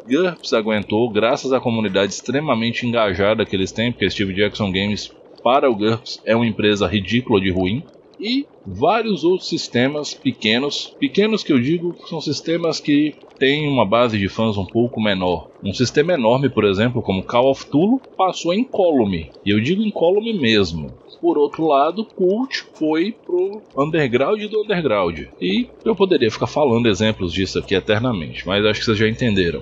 GURPS 0.08 0.54
aguentou, 0.54 1.10
graças 1.12 1.54
à 1.54 1.60
comunidade 1.60 2.12
extremamente 2.12 2.88
engajada 2.88 3.46
que 3.46 3.56
eles 3.56 3.72
têm, 3.72 3.92
porque 3.92 4.10
Steve 4.10 4.34
Jackson 4.34 4.72
Games 4.72 5.12
para 5.46 5.70
o 5.70 5.76
GURPS 5.76 6.20
é 6.26 6.36
uma 6.36 6.48
empresa 6.48 6.88
ridícula 6.88 7.40
de 7.40 7.52
ruim. 7.52 7.84
E 8.20 8.48
vários 8.66 9.24
outros 9.24 9.48
sistemas 9.48 10.12
pequenos, 10.12 10.96
pequenos 11.00 11.44
que 11.44 11.54
eu 11.54 11.60
digo 11.60 11.96
são 12.10 12.20
sistemas 12.20 12.80
que 12.80 13.14
têm 13.38 13.68
uma 13.68 13.86
base 13.86 14.18
de 14.18 14.28
fãs 14.28 14.58
um 14.58 14.66
pouco 14.66 15.00
menor. 15.00 15.52
Um 15.64 15.72
sistema 15.72 16.14
enorme, 16.14 16.50
por 16.50 16.64
exemplo, 16.64 17.00
como 17.00 17.22
Call 17.22 17.52
of 17.52 17.68
Cthulhu, 17.68 18.02
passou 18.18 18.56
em 18.56 18.64
Column, 18.64 19.30
e 19.46 19.52
eu 19.52 19.60
digo 19.60 19.84
em 19.84 19.92
Column 19.92 20.34
mesmo. 20.34 20.92
Por 21.22 21.38
outro 21.38 21.68
lado, 21.68 22.06
Cult 22.06 22.64
foi 22.74 23.12
pro 23.12 23.62
underground 23.78 24.42
do 24.46 24.64
underground. 24.64 25.20
E 25.40 25.68
eu 25.84 25.96
poderia 25.96 26.32
ficar 26.32 26.48
falando 26.48 26.88
exemplos 26.88 27.32
disso 27.32 27.60
aqui 27.60 27.76
eternamente, 27.76 28.48
mas 28.48 28.66
acho 28.66 28.80
que 28.80 28.86
vocês 28.86 28.98
já 28.98 29.08
entenderam. 29.08 29.62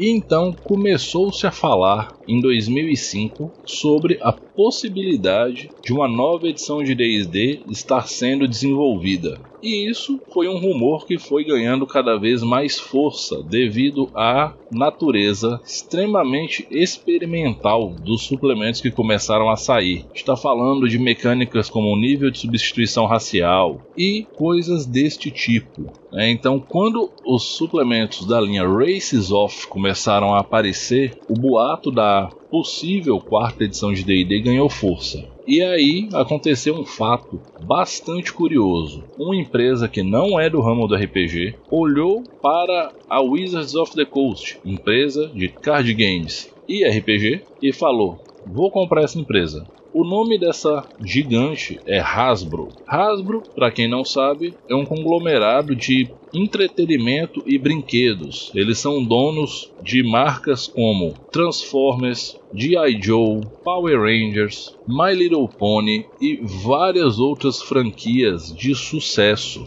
E 0.00 0.08
então 0.08 0.50
começou-se 0.50 1.46
a 1.46 1.50
falar 1.50 2.14
em 2.26 2.40
2005 2.40 3.52
sobre 3.66 4.18
a 4.22 4.32
possibilidade 4.32 5.68
de 5.84 5.92
uma 5.92 6.08
nova 6.08 6.48
edição 6.48 6.82
de 6.82 6.94
D&D 6.94 7.60
estar 7.68 8.08
sendo 8.08 8.48
desenvolvida. 8.48 9.38
E 9.62 9.90
isso 9.90 10.18
foi 10.32 10.48
um 10.48 10.58
rumor 10.58 11.06
que 11.06 11.18
foi 11.18 11.44
ganhando 11.44 11.86
cada 11.86 12.16
vez 12.16 12.42
mais 12.42 12.78
força 12.78 13.42
devido 13.42 14.08
à 14.14 14.54
natureza 14.72 15.60
extremamente 15.62 16.66
experimental 16.70 17.90
dos 17.90 18.22
suplementos 18.22 18.80
que 18.80 18.90
começaram 18.90 19.50
a 19.50 19.56
sair. 19.56 20.06
Está 20.14 20.34
falando 20.34 20.88
de 20.88 20.98
mecânicas 20.98 21.68
como 21.68 21.94
nível 21.94 22.30
de 22.30 22.38
substituição 22.38 23.04
racial 23.04 23.82
e 23.94 24.26
coisas 24.34 24.86
deste 24.86 25.30
tipo. 25.30 25.92
Né? 26.12 26.30
Então, 26.30 26.58
quando 26.58 27.10
os 27.24 27.42
suplementos 27.42 28.26
da 28.26 28.40
linha 28.40 28.66
Races 28.66 29.30
Off 29.30 29.66
começaram 29.66 30.34
a 30.34 30.40
aparecer, 30.40 31.18
o 31.28 31.34
boato 31.34 31.90
da 31.90 32.30
possível 32.50 33.20
quarta 33.20 33.64
edição 33.64 33.92
de 33.92 34.02
D&D 34.02 34.40
ganhou 34.40 34.68
força. 34.68 35.24
E 35.46 35.62
aí 35.62 36.08
aconteceu 36.12 36.74
um 36.74 36.84
fato 36.84 37.40
bastante 37.64 38.32
curioso. 38.32 39.04
Uma 39.18 39.36
empresa 39.36 39.88
que 39.88 40.02
não 40.02 40.38
é 40.38 40.50
do 40.50 40.60
ramo 40.60 40.86
do 40.86 40.94
RPG 40.94 41.54
olhou 41.70 42.22
para 42.42 42.92
a 43.08 43.20
Wizards 43.20 43.74
of 43.74 43.94
the 43.94 44.04
Coast, 44.04 44.58
empresa 44.64 45.28
de 45.28 45.48
card 45.48 45.92
games 45.94 46.52
e 46.68 46.84
RPG, 46.84 47.42
e 47.62 47.72
falou: 47.72 48.18
Vou 48.46 48.70
comprar 48.70 49.02
essa 49.02 49.18
empresa. 49.18 49.66
O 49.92 50.04
nome 50.04 50.38
dessa 50.38 50.84
gigante 51.04 51.80
é 51.84 51.98
Hasbro. 51.98 52.68
Hasbro, 52.86 53.42
para 53.56 53.72
quem 53.72 53.88
não 53.88 54.04
sabe, 54.04 54.54
é 54.68 54.74
um 54.74 54.84
conglomerado 54.84 55.74
de 55.74 56.08
entretenimento 56.32 57.42
e 57.44 57.58
brinquedos. 57.58 58.52
Eles 58.54 58.78
são 58.78 59.02
donos 59.02 59.72
de 59.82 60.00
marcas 60.04 60.68
como 60.68 61.14
Transformers, 61.32 62.38
G.I. 62.54 63.02
Joe, 63.02 63.40
Power 63.64 64.00
Rangers, 64.00 64.76
My 64.86 65.12
Little 65.12 65.48
Pony 65.48 66.06
e 66.20 66.40
várias 66.40 67.18
outras 67.18 67.60
franquias 67.60 68.54
de 68.54 68.76
sucesso. 68.76 69.66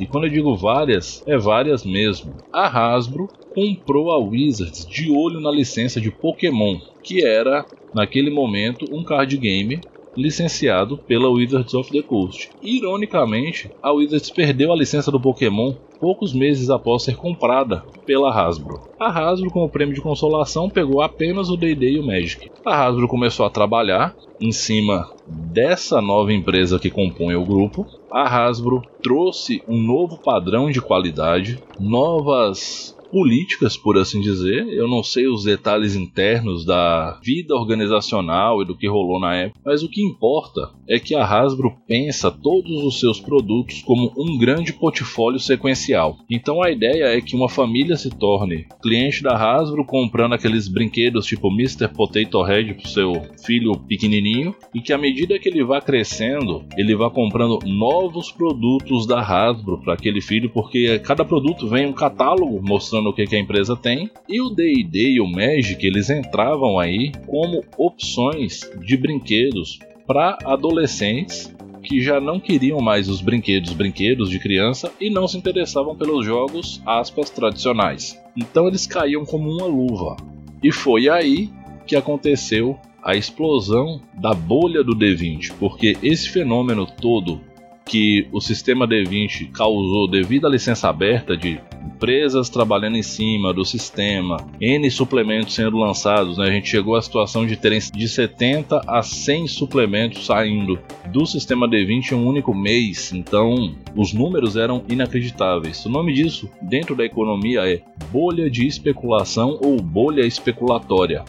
E 0.00 0.06
quando 0.06 0.24
eu 0.24 0.30
digo 0.30 0.56
várias, 0.56 1.22
é 1.26 1.38
várias 1.38 1.84
mesmo. 1.84 2.34
A 2.52 2.66
Hasbro 2.66 3.28
comprou 3.54 4.10
a 4.10 4.18
Wizards 4.18 4.84
de 4.84 5.10
olho 5.10 5.40
na 5.40 5.50
licença 5.50 6.00
de 6.00 6.10
Pokémon, 6.10 6.78
que 7.02 7.24
era 7.24 7.64
naquele 7.94 8.30
momento 8.30 8.86
um 8.90 9.04
card 9.04 9.36
game 9.36 9.80
licenciado 10.16 10.96
pela 10.96 11.28
Wizards 11.28 11.74
of 11.74 11.90
the 11.90 12.02
Coast. 12.02 12.50
Ironicamente, 12.62 13.70
a 13.82 13.92
Wizards 13.92 14.30
perdeu 14.30 14.72
a 14.72 14.76
licença 14.76 15.10
do 15.10 15.20
Pokémon 15.20 15.74
poucos 16.00 16.32
meses 16.32 16.70
após 16.70 17.02
ser 17.02 17.16
comprada 17.16 17.84
pela 18.04 18.30
Hasbro. 18.30 18.80
A 18.98 19.08
Hasbro, 19.08 19.50
como 19.50 19.68
prêmio 19.68 19.94
de 19.94 20.00
consolação, 20.00 20.68
pegou 20.68 21.00
apenas 21.00 21.48
o 21.48 21.56
D&D 21.56 21.92
e 21.92 21.98
o 21.98 22.06
Magic. 22.06 22.50
A 22.64 22.84
Hasbro 22.84 23.08
começou 23.08 23.46
a 23.46 23.50
trabalhar 23.50 24.14
em 24.40 24.52
cima 24.52 25.10
dessa 25.26 26.00
nova 26.00 26.32
empresa 26.32 26.78
que 26.78 26.90
compõe 26.90 27.34
o 27.34 27.44
grupo. 27.44 27.86
A 28.10 28.22
Hasbro 28.22 28.82
trouxe 29.02 29.62
um 29.66 29.80
novo 29.80 30.18
padrão 30.18 30.70
de 30.70 30.80
qualidade, 30.80 31.58
novas 31.80 32.94
políticas, 33.14 33.76
por 33.76 33.96
assim 33.96 34.20
dizer. 34.20 34.66
Eu 34.70 34.88
não 34.88 35.00
sei 35.00 35.28
os 35.28 35.44
detalhes 35.44 35.94
internos 35.94 36.64
da 36.64 37.20
vida 37.22 37.54
organizacional 37.54 38.60
e 38.60 38.66
do 38.66 38.76
que 38.76 38.88
rolou 38.88 39.20
na 39.20 39.36
época, 39.36 39.60
mas 39.64 39.84
o 39.84 39.88
que 39.88 40.02
importa 40.02 40.72
é 40.88 40.98
que 40.98 41.14
a 41.14 41.24
Hasbro 41.24 41.76
pensa 41.86 42.28
todos 42.28 42.82
os 42.82 42.98
seus 42.98 43.20
produtos 43.20 43.82
como 43.82 44.12
um 44.18 44.36
grande 44.36 44.72
portfólio 44.72 45.38
sequencial. 45.38 46.16
Então 46.28 46.60
a 46.60 46.72
ideia 46.72 47.16
é 47.16 47.20
que 47.20 47.36
uma 47.36 47.48
família 47.48 47.94
se 47.96 48.10
torne 48.10 48.66
cliente 48.82 49.22
da 49.22 49.36
Hasbro 49.36 49.84
comprando 49.86 50.32
aqueles 50.32 50.66
brinquedos 50.66 51.24
tipo 51.24 51.52
Mr. 51.52 51.86
Potato 51.94 52.42
Head 52.42 52.74
pro 52.74 52.88
seu 52.88 53.12
filho 53.46 53.78
pequenininho 53.86 54.56
e 54.74 54.80
que 54.80 54.92
à 54.92 54.98
medida 54.98 55.38
que 55.38 55.48
ele 55.48 55.62
vá 55.62 55.80
crescendo, 55.80 56.64
ele 56.76 56.96
vá 56.96 57.08
comprando 57.08 57.60
novos 57.64 58.32
produtos 58.32 59.06
da 59.06 59.20
Hasbro 59.20 59.78
para 59.78 59.94
aquele 59.94 60.20
filho, 60.20 60.50
porque 60.50 60.98
cada 60.98 61.24
produto 61.24 61.68
vem 61.68 61.86
um 61.86 61.92
catálogo 61.92 62.60
mostrando 62.60 63.03
mostrando 63.04 63.08
o 63.10 63.12
que, 63.12 63.26
que 63.26 63.36
a 63.36 63.38
empresa 63.38 63.76
tem. 63.76 64.10
E 64.28 64.40
o 64.40 64.48
D&D 64.50 65.12
e 65.12 65.20
o 65.20 65.26
Magic, 65.26 65.84
eles 65.86 66.08
entravam 66.08 66.78
aí 66.78 67.12
como 67.26 67.62
opções 67.76 68.60
de 68.80 68.96
brinquedos 68.96 69.78
para 70.06 70.38
adolescentes 70.44 71.54
que 71.82 72.00
já 72.00 72.18
não 72.18 72.40
queriam 72.40 72.80
mais 72.80 73.10
os 73.10 73.20
brinquedos 73.20 73.74
brinquedos 73.74 74.30
de 74.30 74.38
criança 74.38 74.90
e 74.98 75.10
não 75.10 75.28
se 75.28 75.36
interessavam 75.36 75.94
pelos 75.94 76.24
jogos 76.24 76.80
aspas 76.86 77.28
tradicionais. 77.28 78.18
Então 78.34 78.66
eles 78.66 78.86
caíam 78.86 79.24
como 79.26 79.50
uma 79.50 79.66
luva. 79.66 80.16
E 80.62 80.72
foi 80.72 81.10
aí 81.10 81.50
que 81.86 81.94
aconteceu 81.94 82.78
a 83.02 83.14
explosão 83.14 84.00
da 84.14 84.32
bolha 84.32 84.82
do 84.82 84.96
D20, 84.96 85.52
porque 85.60 85.94
esse 86.02 86.30
fenômeno 86.30 86.86
todo 86.86 87.38
que 87.84 88.26
o 88.32 88.40
sistema 88.40 88.88
D20 88.88 89.50
causou 89.52 90.08
devido 90.08 90.46
à 90.46 90.50
licença 90.50 90.88
aberta 90.88 91.36
de 91.36 91.60
empresas 91.94 92.48
trabalhando 92.48 92.96
em 92.96 93.02
cima 93.02 93.52
do 93.52 93.64
sistema, 93.64 94.36
N 94.60 94.90
suplementos 94.90 95.54
sendo 95.54 95.78
lançados, 95.78 96.36
né? 96.36 96.48
A 96.48 96.50
gente 96.50 96.68
chegou 96.68 96.96
à 96.96 97.02
situação 97.02 97.46
de 97.46 97.56
terem 97.56 97.78
de 97.78 98.08
70 98.08 98.82
a 98.86 99.02
100 99.02 99.46
suplementos 99.46 100.26
saindo 100.26 100.78
do 101.12 101.24
sistema 101.24 101.68
D20 101.68 102.12
em 102.12 102.14
um 102.16 102.26
único 102.26 102.52
mês. 102.52 103.12
Então, 103.12 103.74
os 103.96 104.12
números 104.12 104.56
eram 104.56 104.82
inacreditáveis. 104.88 105.84
O 105.86 105.88
nome 105.88 106.12
disso 106.12 106.50
dentro 106.60 106.96
da 106.96 107.04
economia 107.04 107.60
é 107.60 107.80
bolha 108.10 108.50
de 108.50 108.66
especulação 108.66 109.58
ou 109.62 109.80
bolha 109.80 110.26
especulatória. 110.26 111.24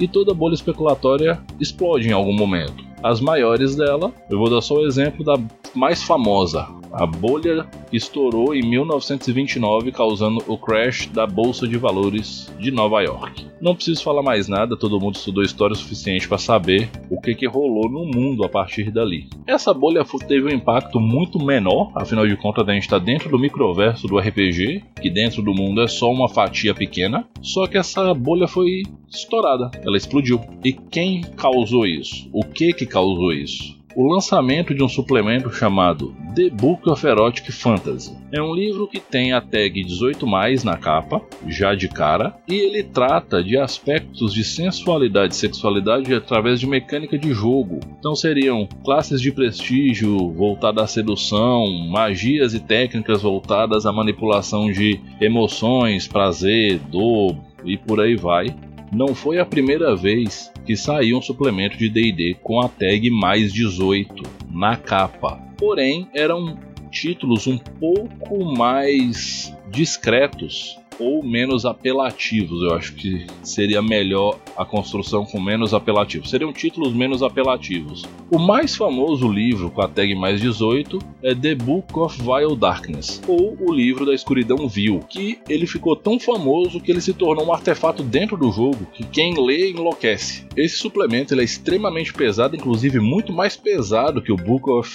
E 0.00 0.08
toda 0.08 0.32
bolha 0.32 0.54
especulatória 0.54 1.40
explode 1.60 2.08
em 2.08 2.12
algum 2.12 2.32
momento. 2.32 2.84
As 3.02 3.20
maiores 3.20 3.76
dela, 3.76 4.12
eu 4.30 4.38
vou 4.38 4.48
dar 4.48 4.60
só 4.60 4.76
o 4.76 4.86
exemplo 4.86 5.24
da 5.24 5.34
mais 5.74 6.02
famosa, 6.02 6.66
a 6.98 7.06
bolha 7.06 7.64
estourou 7.92 8.54
em 8.54 8.62
1929, 8.68 9.92
causando 9.92 10.42
o 10.48 10.58
crash 10.58 11.06
da 11.06 11.26
Bolsa 11.26 11.66
de 11.66 11.78
Valores 11.78 12.52
de 12.58 12.72
Nova 12.72 13.00
York. 13.02 13.46
Não 13.60 13.74
preciso 13.74 14.02
falar 14.02 14.22
mais 14.22 14.48
nada, 14.48 14.76
todo 14.76 15.00
mundo 15.00 15.14
estudou 15.14 15.44
história 15.44 15.74
o 15.74 15.76
suficiente 15.76 16.28
para 16.28 16.38
saber 16.38 16.90
o 17.08 17.20
que, 17.20 17.34
que 17.34 17.46
rolou 17.46 17.88
no 17.88 18.04
mundo 18.04 18.44
a 18.44 18.48
partir 18.48 18.90
dali. 18.90 19.28
Essa 19.46 19.72
bolha 19.72 20.04
teve 20.26 20.46
um 20.46 20.54
impacto 20.54 20.98
muito 20.98 21.38
menor, 21.38 21.92
afinal 21.94 22.26
de 22.26 22.36
contas 22.36 22.68
a 22.68 22.72
gente 22.72 22.82
está 22.82 22.98
dentro 22.98 23.30
do 23.30 23.38
microverso 23.38 24.08
do 24.08 24.18
RPG, 24.18 24.82
que 25.00 25.08
dentro 25.08 25.40
do 25.40 25.54
mundo 25.54 25.80
é 25.80 25.86
só 25.86 26.10
uma 26.10 26.28
fatia 26.28 26.74
pequena, 26.74 27.28
só 27.40 27.66
que 27.66 27.78
essa 27.78 28.12
bolha 28.12 28.48
foi 28.48 28.82
estourada, 29.08 29.70
ela 29.84 29.96
explodiu. 29.96 30.40
E 30.64 30.72
quem 30.72 31.20
causou 31.20 31.86
isso? 31.86 32.28
O 32.32 32.44
que 32.44 32.72
que 32.72 32.86
causou 32.86 33.32
isso? 33.32 33.77
O 33.98 34.06
lançamento 34.06 34.72
de 34.72 34.80
um 34.80 34.88
suplemento 34.88 35.50
chamado 35.50 36.14
The 36.36 36.50
Book 36.50 36.88
of 36.88 37.04
Erotic 37.04 37.50
Fantasy. 37.50 38.16
É 38.30 38.40
um 38.40 38.54
livro 38.54 38.86
que 38.86 39.00
tem 39.00 39.32
a 39.32 39.40
tag 39.40 39.82
18 39.82 40.24
na 40.64 40.76
capa, 40.76 41.20
já 41.48 41.74
de 41.74 41.88
cara, 41.88 42.36
e 42.46 42.54
ele 42.54 42.84
trata 42.84 43.42
de 43.42 43.58
aspectos 43.58 44.32
de 44.32 44.44
sensualidade 44.44 45.34
e 45.34 45.36
sexualidade 45.36 46.14
através 46.14 46.60
de 46.60 46.66
mecânica 46.68 47.18
de 47.18 47.32
jogo. 47.32 47.80
Então 47.98 48.14
seriam 48.14 48.68
classes 48.84 49.20
de 49.20 49.32
prestígio 49.32 50.30
voltadas 50.30 50.84
à 50.84 50.86
sedução, 50.86 51.66
magias 51.90 52.54
e 52.54 52.60
técnicas 52.60 53.22
voltadas 53.22 53.84
à 53.84 53.90
manipulação 53.90 54.70
de 54.70 55.00
emoções, 55.20 56.06
prazer, 56.06 56.78
dor 56.88 57.36
e 57.64 57.76
por 57.76 58.00
aí 58.00 58.14
vai 58.14 58.54
não 58.92 59.14
foi 59.14 59.38
a 59.38 59.46
primeira 59.46 59.94
vez 59.94 60.52
que 60.64 60.76
saiu 60.76 61.18
um 61.18 61.22
suplemento 61.22 61.76
de 61.76 61.88
D&D 61.88 62.36
com 62.42 62.60
a 62.60 62.68
tag 62.68 63.10
mais 63.10 63.52
18 63.52 64.22
na 64.50 64.76
capa. 64.76 65.40
Porém, 65.56 66.08
eram 66.14 66.58
títulos 66.90 67.46
um 67.46 67.58
pouco 67.58 68.44
mais 68.44 69.54
discretos 69.70 70.78
ou 70.98 71.22
menos 71.22 71.64
apelativos. 71.64 72.62
Eu 72.62 72.74
acho 72.74 72.94
que 72.94 73.26
seria 73.42 73.80
melhor 73.80 74.38
a 74.56 74.64
construção 74.64 75.24
com 75.24 75.40
menos 75.40 75.72
apelativos. 75.72 76.30
Seriam 76.30 76.52
títulos 76.52 76.92
menos 76.92 77.22
apelativos. 77.22 78.04
O 78.30 78.38
mais 78.38 78.76
famoso 78.76 79.28
livro 79.28 79.70
com 79.70 79.82
a 79.82 79.88
tag 79.88 80.14
mais 80.14 80.40
18 80.40 80.98
é 81.22 81.34
The 81.34 81.54
Book 81.54 81.98
of 81.98 82.20
Vile 82.20 82.56
Darkness, 82.56 83.22
ou 83.26 83.56
o 83.60 83.72
livro 83.72 84.04
da 84.04 84.14
escuridão 84.14 84.68
vil, 84.68 85.00
que 85.08 85.38
ele 85.48 85.66
ficou 85.66 85.96
tão 85.96 86.18
famoso 86.18 86.80
que 86.80 86.90
ele 86.90 87.00
se 87.00 87.14
tornou 87.14 87.46
um 87.46 87.52
artefato 87.52 88.02
dentro 88.02 88.36
do 88.36 88.50
jogo 88.50 88.86
que 88.92 89.04
quem 89.04 89.34
lê 89.38 89.70
enlouquece. 89.70 90.46
Esse 90.56 90.76
suplemento 90.76 91.38
é 91.38 91.44
extremamente 91.44 92.12
pesado, 92.12 92.56
inclusive 92.56 93.00
muito 93.00 93.32
mais 93.32 93.56
pesado 93.56 94.22
que 94.22 94.32
o 94.32 94.36
Book 94.36 94.68
of 94.70 94.88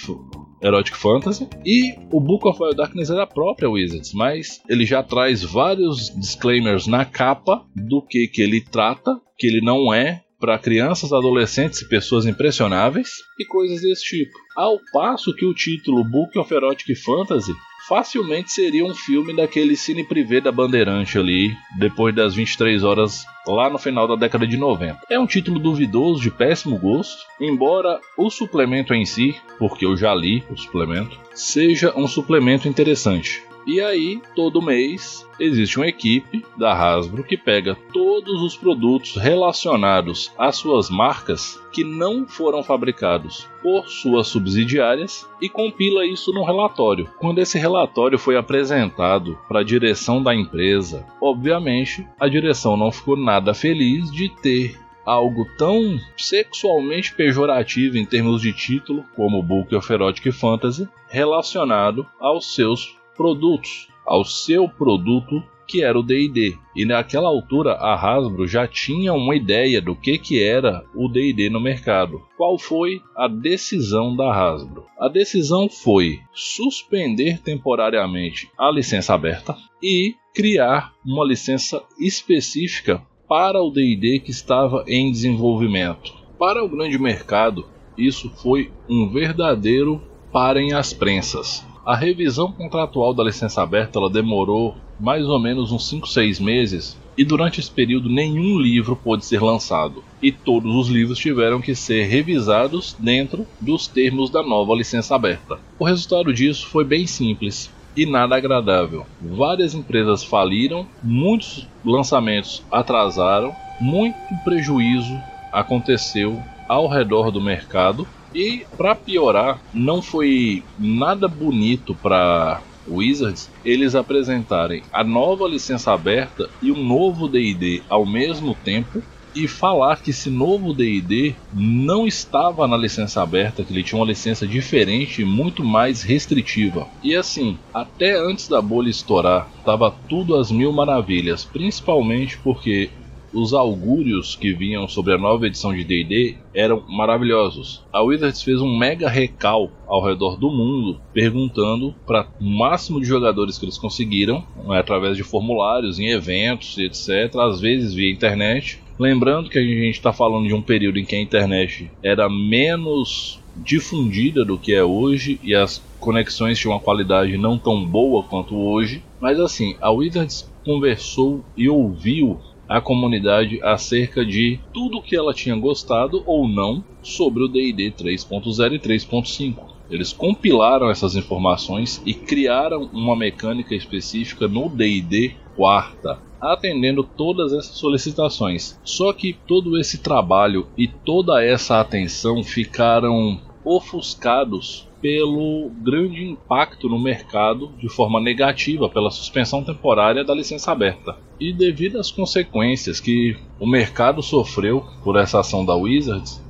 Erotic 0.64 0.96
Fantasy. 0.96 1.46
E 1.64 1.94
o 2.10 2.18
Book 2.18 2.48
of 2.48 2.60
Wild 2.60 2.76
Darkness 2.76 3.10
é 3.10 3.14
da 3.14 3.26
própria 3.26 3.68
Wizards, 3.68 4.12
mas 4.14 4.62
ele 4.68 4.86
já 4.86 5.02
traz 5.02 5.42
vários 5.42 6.08
disclaimers 6.18 6.86
na 6.86 7.04
capa 7.04 7.64
do 7.76 8.00
que, 8.00 8.26
que 8.26 8.42
ele 8.42 8.60
trata, 8.60 9.20
que 9.38 9.46
ele 9.46 9.60
não 9.60 9.92
é 9.92 10.22
para 10.40 10.58
crianças, 10.58 11.12
adolescentes 11.12 11.80
e 11.80 11.88
pessoas 11.88 12.26
impressionáveis 12.26 13.10
e 13.38 13.44
coisas 13.44 13.80
desse 13.80 14.04
tipo. 14.04 14.32
Ao 14.56 14.78
passo 14.92 15.34
que 15.34 15.44
o 15.44 15.54
título 15.54 16.04
Book 16.04 16.38
of 16.38 16.52
Erotic 16.52 16.94
Fantasy 16.96 17.52
facilmente 17.88 18.50
seria 18.50 18.84
um 18.84 18.94
filme 18.94 19.34
daquele 19.34 19.76
cine 19.76 20.04
privê 20.04 20.40
da 20.40 20.50
Bandeirante 20.50 21.18
ali, 21.18 21.56
depois 21.78 22.14
das 22.14 22.34
23 22.34 22.82
horas 22.82 23.24
lá 23.46 23.68
no 23.68 23.78
final 23.78 24.08
da 24.08 24.16
década 24.16 24.46
de 24.46 24.56
90. 24.56 25.00
É 25.10 25.18
um 25.18 25.26
título 25.26 25.58
duvidoso, 25.58 26.22
de 26.22 26.30
péssimo 26.30 26.78
gosto, 26.78 27.24
embora 27.40 28.00
o 28.16 28.30
suplemento 28.30 28.94
em 28.94 29.04
si, 29.04 29.34
porque 29.58 29.84
eu 29.84 29.96
já 29.96 30.14
li 30.14 30.42
o 30.50 30.56
suplemento, 30.56 31.18
seja 31.34 31.92
um 31.96 32.06
suplemento 32.06 32.68
interessante. 32.68 33.42
E 33.66 33.80
aí, 33.80 34.20
todo 34.36 34.60
mês, 34.60 35.26
existe 35.40 35.78
uma 35.78 35.88
equipe 35.88 36.44
da 36.56 36.72
Hasbro 36.72 37.24
que 37.24 37.36
pega 37.36 37.74
todos 37.92 38.42
os 38.42 38.54
produtos 38.54 39.16
relacionados 39.16 40.30
às 40.36 40.56
suas 40.56 40.90
marcas 40.90 41.58
que 41.72 41.82
não 41.82 42.26
foram 42.26 42.62
fabricados 42.62 43.48
por 43.62 43.88
suas 43.88 44.28
subsidiárias 44.28 45.26
e 45.40 45.48
compila 45.48 46.06
isso 46.06 46.30
num 46.32 46.44
relatório. 46.44 47.08
Quando 47.18 47.38
esse 47.38 47.58
relatório 47.58 48.18
foi 48.18 48.36
apresentado 48.36 49.38
para 49.48 49.60
a 49.60 49.64
direção 49.64 50.22
da 50.22 50.34
empresa, 50.34 51.06
obviamente 51.20 52.06
a 52.20 52.28
direção 52.28 52.76
não 52.76 52.92
ficou 52.92 53.16
nada 53.16 53.54
feliz 53.54 54.12
de 54.12 54.28
ter 54.28 54.78
algo 55.06 55.46
tão 55.58 55.98
sexualmente 56.16 57.14
pejorativo 57.14 57.96
em 57.96 58.04
termos 58.04 58.40
de 58.40 58.52
título 58.52 59.04
como 59.16 59.42
Book 59.42 59.74
of 59.74 59.92
Erotic 59.92 60.32
Fantasy 60.32 60.88
relacionado 61.08 62.06
aos 62.18 62.54
seus 62.54 62.96
produtos, 63.16 63.88
ao 64.06 64.24
seu 64.24 64.68
produto 64.68 65.42
que 65.66 65.82
era 65.82 65.98
o 65.98 66.02
D&D. 66.02 66.56
E 66.76 66.84
naquela 66.84 67.28
altura 67.28 67.72
a 67.72 67.94
Hasbro 67.94 68.46
já 68.46 68.66
tinha 68.66 69.12
uma 69.12 69.34
ideia 69.34 69.80
do 69.80 69.94
que, 69.94 70.18
que 70.18 70.42
era 70.42 70.84
o 70.94 71.08
D&D 71.08 71.48
no 71.50 71.60
mercado. 71.60 72.22
Qual 72.36 72.58
foi 72.58 73.00
a 73.16 73.28
decisão 73.28 74.14
da 74.14 74.32
Hasbro? 74.32 74.84
A 74.98 75.08
decisão 75.08 75.68
foi 75.68 76.20
suspender 76.32 77.40
temporariamente 77.40 78.50
a 78.58 78.70
licença 78.70 79.14
aberta 79.14 79.56
e 79.82 80.14
criar 80.34 80.92
uma 81.04 81.24
licença 81.24 81.82
específica 81.98 83.02
para 83.28 83.62
o 83.62 83.70
D&D 83.70 84.20
que 84.20 84.30
estava 84.30 84.84
em 84.86 85.10
desenvolvimento. 85.10 86.12
Para 86.38 86.62
o 86.62 86.68
grande 86.68 86.98
mercado, 86.98 87.66
isso 87.96 88.28
foi 88.42 88.70
um 88.88 89.08
verdadeiro 89.08 90.02
parem 90.32 90.72
as 90.72 90.92
prensas. 90.92 91.64
A 91.86 91.94
revisão 91.94 92.50
contratual 92.50 93.12
da 93.12 93.22
licença 93.22 93.60
aberta 93.60 93.98
ela 93.98 94.08
demorou 94.08 94.74
mais 94.98 95.26
ou 95.26 95.38
menos 95.38 95.70
uns 95.70 95.86
5, 95.86 96.08
6 96.08 96.40
meses 96.40 96.98
e 97.14 97.22
durante 97.22 97.60
esse 97.60 97.70
período 97.70 98.08
nenhum 98.08 98.58
livro 98.58 98.96
pôde 98.96 99.22
ser 99.22 99.42
lançado 99.42 100.02
e 100.22 100.32
todos 100.32 100.74
os 100.74 100.88
livros 100.88 101.18
tiveram 101.18 101.60
que 101.60 101.74
ser 101.74 102.06
revisados 102.06 102.96
dentro 102.98 103.46
dos 103.60 103.86
termos 103.86 104.30
da 104.30 104.42
nova 104.42 104.74
licença 104.74 105.14
aberta. 105.14 105.58
O 105.78 105.84
resultado 105.84 106.32
disso 106.32 106.66
foi 106.68 106.84
bem 106.84 107.06
simples 107.06 107.70
e 107.94 108.06
nada 108.06 108.34
agradável. 108.34 109.04
Várias 109.20 109.74
empresas 109.74 110.24
faliram, 110.24 110.86
muitos 111.02 111.68
lançamentos 111.84 112.62
atrasaram, 112.72 113.54
muito 113.78 114.16
prejuízo 114.42 115.20
aconteceu 115.52 116.42
ao 116.66 116.88
redor 116.88 117.30
do 117.30 117.42
mercado 117.42 118.06
e 118.34 118.66
para 118.76 118.94
piorar, 118.94 119.62
não 119.72 120.02
foi 120.02 120.62
nada 120.78 121.28
bonito 121.28 121.94
para 121.94 122.60
Wizards 122.86 123.50
eles 123.64 123.94
apresentarem 123.94 124.82
a 124.92 125.02
nova 125.02 125.48
licença 125.48 125.92
aberta 125.92 126.50
e 126.60 126.70
um 126.70 126.82
novo 126.82 127.28
D&D 127.28 127.82
ao 127.88 128.04
mesmo 128.04 128.54
tempo 128.54 129.02
e 129.34 129.48
falar 129.48 130.00
que 130.00 130.10
esse 130.10 130.30
novo 130.30 130.72
D&D 130.72 131.34
não 131.52 132.06
estava 132.06 132.68
na 132.68 132.76
licença 132.76 133.20
aberta, 133.20 133.64
que 133.64 133.72
ele 133.72 133.82
tinha 133.82 133.98
uma 133.98 134.06
licença 134.06 134.46
diferente 134.46 135.22
e 135.22 135.24
muito 135.24 135.64
mais 135.64 136.02
restritiva. 136.02 136.86
E 137.02 137.16
assim, 137.16 137.58
até 137.72 138.16
antes 138.16 138.48
da 138.48 138.62
bolha 138.62 138.88
estourar, 138.88 139.48
estava 139.58 139.92
tudo 140.08 140.36
às 140.36 140.52
mil 140.52 140.72
maravilhas, 140.72 141.44
principalmente 141.44 142.38
porque 142.38 142.90
os 143.34 143.52
augúrios 143.52 144.36
que 144.36 144.54
vinham 144.54 144.88
sobre 144.88 145.14
a 145.14 145.18
nova 145.18 145.46
edição 145.46 145.74
de 145.74 145.84
D&D 145.84 146.36
eram 146.54 146.82
maravilhosos. 146.88 147.82
A 147.92 148.00
Wizards 148.00 148.42
fez 148.42 148.60
um 148.60 148.78
mega 148.78 149.08
recal 149.08 149.70
ao 149.86 150.04
redor 150.04 150.36
do 150.36 150.50
mundo, 150.50 151.00
perguntando 151.12 151.94
para 152.06 152.28
o 152.40 152.44
máximo 152.44 153.00
de 153.00 153.06
jogadores 153.06 153.58
que 153.58 153.64
eles 153.64 153.76
conseguiram, 153.76 154.44
né, 154.66 154.78
através 154.78 155.16
de 155.16 155.24
formulários, 155.24 155.98
em 155.98 156.10
eventos, 156.10 156.78
etc., 156.78 157.34
às 157.36 157.60
vezes 157.60 157.92
via 157.92 158.10
internet. 158.10 158.80
Lembrando 158.98 159.50
que 159.50 159.58
a 159.58 159.62
gente 159.62 159.96
está 159.96 160.12
falando 160.12 160.46
de 160.46 160.54
um 160.54 160.62
período 160.62 160.98
em 160.98 161.04
que 161.04 161.16
a 161.16 161.20
internet 161.20 161.90
era 162.02 162.30
menos 162.30 163.40
difundida 163.56 164.44
do 164.44 164.58
que 164.58 164.72
é 164.72 164.82
hoje 164.82 165.38
e 165.42 165.54
as 165.54 165.82
conexões 166.00 166.58
tinham 166.58 166.74
uma 166.74 166.80
qualidade 166.80 167.36
não 167.36 167.58
tão 167.58 167.84
boa 167.84 168.22
quanto 168.22 168.56
hoje. 168.56 169.02
Mas 169.20 169.38
assim, 169.40 169.76
a 169.80 169.90
Wizards 169.90 170.48
conversou 170.64 171.44
e 171.56 171.68
ouviu 171.68 172.38
a 172.68 172.80
comunidade 172.80 173.60
acerca 173.62 174.24
de 174.24 174.58
tudo 174.72 175.02
que 175.02 175.16
ela 175.16 175.34
tinha 175.34 175.56
gostado 175.56 176.22
ou 176.26 176.48
não 176.48 176.84
sobre 177.02 177.42
o 177.42 177.48
D&D 177.48 177.92
3.0 177.92 178.74
e 178.74 178.78
3.5. 178.78 179.74
Eles 179.90 180.12
compilaram 180.12 180.90
essas 180.90 181.14
informações 181.14 182.02
e 182.06 182.14
criaram 182.14 182.88
uma 182.92 183.14
mecânica 183.14 183.74
específica 183.74 184.48
no 184.48 184.68
D&D 184.68 185.34
quarta, 185.54 186.18
atendendo 186.40 187.04
todas 187.04 187.52
essas 187.52 187.76
solicitações. 187.76 188.80
Só 188.82 189.12
que 189.12 189.36
todo 189.46 189.78
esse 189.78 189.98
trabalho 189.98 190.66
e 190.76 190.88
toda 190.88 191.44
essa 191.44 191.80
atenção 191.80 192.42
ficaram 192.42 193.40
ofuscados 193.64 194.88
pelo 195.00 195.70
grande 195.82 196.24
impacto 196.24 196.88
no 196.88 196.98
mercado 196.98 197.72
de 197.78 197.88
forma 197.88 198.20
negativa 198.20 198.88
pela 198.88 199.10
suspensão 199.10 199.62
temporária 199.62 200.24
da 200.24 200.34
licença 200.34 200.72
aberta. 200.72 201.16
E 201.40 201.52
devido 201.52 201.98
às 201.98 202.10
consequências 202.10 203.00
que 203.00 203.36
o 203.58 203.66
mercado 203.66 204.22
sofreu 204.22 204.84
por 205.02 205.16
essa 205.16 205.40
ação 205.40 205.64
da 205.64 205.74
Wizards, 205.74 206.42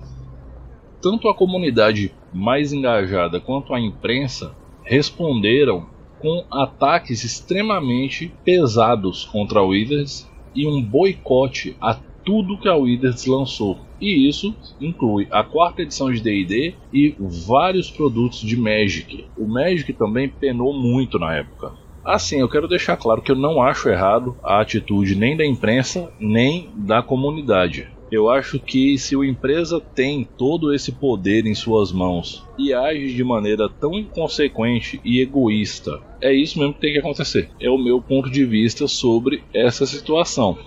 tanto 1.00 1.28
a 1.28 1.34
comunidade 1.34 2.12
mais 2.32 2.72
engajada 2.72 3.40
quanto 3.40 3.74
a 3.74 3.80
imprensa 3.80 4.54
responderam 4.82 5.86
com 6.18 6.44
ataques 6.50 7.24
extremamente 7.24 8.32
pesados 8.44 9.24
contra 9.24 9.60
a 9.60 9.62
Wizards 9.62 10.28
e 10.54 10.66
um 10.66 10.82
boicote 10.82 11.76
a 11.80 11.98
tudo 12.24 12.58
que 12.58 12.68
a 12.68 12.74
Wizards 12.74 13.26
lançou. 13.26 13.78
E 14.00 14.28
isso 14.28 14.54
inclui 14.80 15.28
a 15.30 15.44
quarta 15.44 15.82
edição 15.82 16.10
de 16.10 16.20
D&D 16.20 16.74
e 16.92 17.14
vários 17.18 17.90
produtos 17.90 18.40
de 18.40 18.56
Magic. 18.56 19.26
O 19.36 19.46
Magic 19.46 19.92
também 19.92 20.28
penou 20.28 20.72
muito 20.72 21.18
na 21.18 21.34
época. 21.34 21.72
Assim, 22.04 22.38
eu 22.38 22.48
quero 22.50 22.68
deixar 22.68 22.98
claro 22.98 23.22
que 23.22 23.32
eu 23.32 23.36
não 23.36 23.62
acho 23.62 23.88
errado 23.88 24.36
a 24.42 24.60
atitude 24.60 25.14
nem 25.14 25.34
da 25.34 25.44
imprensa 25.44 26.12
nem 26.20 26.68
da 26.76 27.02
comunidade. 27.02 27.88
Eu 28.12 28.28
acho 28.28 28.60
que 28.60 28.98
se 28.98 29.16
uma 29.16 29.26
empresa 29.26 29.80
tem 29.80 30.28
todo 30.36 30.72
esse 30.74 30.92
poder 30.92 31.46
em 31.46 31.54
suas 31.54 31.90
mãos 31.90 32.46
e 32.58 32.74
age 32.74 33.14
de 33.14 33.24
maneira 33.24 33.70
tão 33.70 33.94
inconsequente 33.94 35.00
e 35.02 35.18
egoísta, 35.20 35.98
é 36.20 36.30
isso 36.32 36.58
mesmo 36.58 36.74
que 36.74 36.80
tem 36.80 36.92
que 36.92 36.98
acontecer. 36.98 37.48
É 37.58 37.70
o 37.70 37.78
meu 37.78 38.02
ponto 38.02 38.30
de 38.30 38.44
vista 38.44 38.86
sobre 38.86 39.42
essa 39.54 39.86
situação. 39.86 40.58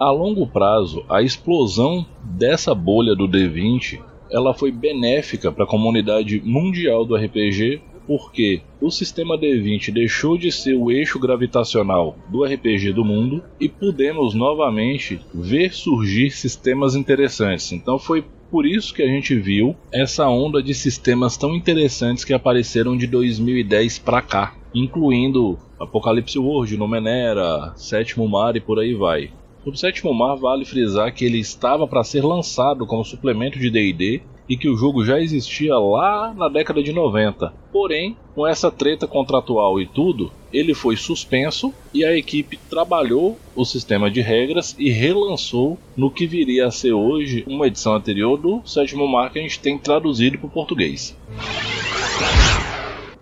A 0.00 0.10
longo 0.10 0.46
prazo, 0.46 1.04
a 1.10 1.20
explosão 1.20 2.06
dessa 2.22 2.74
bolha 2.74 3.14
do 3.14 3.28
D20 3.28 4.00
ela 4.30 4.52
foi 4.52 4.72
benéfica 4.72 5.52
para 5.52 5.64
a 5.64 5.68
comunidade 5.68 6.40
mundial 6.44 7.04
do 7.04 7.14
RPG 7.14 7.80
porque 8.06 8.60
o 8.80 8.90
sistema 8.90 9.38
D20 9.38 9.92
deixou 9.92 10.38
de 10.38 10.52
ser 10.52 10.74
o 10.74 10.90
eixo 10.90 11.18
gravitacional 11.18 12.16
do 12.28 12.44
RPG 12.44 12.92
do 12.92 13.04
mundo 13.04 13.42
e 13.60 13.68
pudemos 13.68 14.34
novamente 14.34 15.20
ver 15.34 15.72
surgir 15.72 16.30
sistemas 16.30 16.94
interessantes. 16.94 17.72
Então 17.72 17.98
foi 17.98 18.24
por 18.50 18.64
isso 18.64 18.94
que 18.94 19.02
a 19.02 19.06
gente 19.06 19.34
viu 19.34 19.74
essa 19.92 20.28
onda 20.28 20.62
de 20.62 20.72
sistemas 20.72 21.36
tão 21.36 21.54
interessantes 21.54 22.24
que 22.24 22.32
apareceram 22.32 22.96
de 22.96 23.06
2010 23.06 23.98
para 23.98 24.22
cá, 24.22 24.54
incluindo 24.74 25.58
Apocalipse 25.78 26.38
World, 26.38 26.76
Numenera, 26.76 27.72
Sétimo 27.76 28.28
Mar 28.28 28.56
e 28.56 28.60
por 28.60 28.78
aí 28.78 28.94
vai. 28.94 29.30
O 29.64 29.74
Sétimo 29.74 30.14
Mar 30.14 30.36
vale 30.36 30.64
frisar 30.64 31.12
que 31.12 31.24
ele 31.24 31.40
estava 31.40 31.88
para 31.88 32.04
ser 32.04 32.24
lançado 32.24 32.86
como 32.86 33.04
suplemento 33.04 33.58
de 33.58 33.68
D&D 33.68 34.22
e 34.48 34.56
que 34.56 34.68
o 34.68 34.76
jogo 34.76 35.04
já 35.04 35.20
existia 35.20 35.76
lá 35.78 36.32
na 36.34 36.48
década 36.48 36.82
de 36.82 36.92
90. 36.92 37.52
Porém, 37.72 38.16
com 38.34 38.46
essa 38.46 38.70
treta 38.70 39.06
contratual 39.06 39.80
e 39.80 39.86
tudo, 39.86 40.32
ele 40.52 40.74
foi 40.74 40.96
suspenso 40.96 41.72
e 41.92 42.04
a 42.04 42.16
equipe 42.16 42.58
trabalhou 42.70 43.38
o 43.54 43.64
sistema 43.64 44.10
de 44.10 44.20
regras 44.20 44.74
e 44.78 44.90
relançou 44.90 45.78
no 45.96 46.10
que 46.10 46.26
viria 46.26 46.66
a 46.66 46.70
ser 46.70 46.92
hoje 46.92 47.44
uma 47.46 47.66
edição 47.66 47.94
anterior 47.94 48.36
do 48.36 48.62
sétimo 48.64 49.06
mar 49.06 49.32
que 49.32 49.38
a 49.38 49.42
gente 49.42 49.60
tem 49.60 49.78
traduzido 49.78 50.38
para 50.38 50.46
o 50.46 50.50
português. 50.50 51.16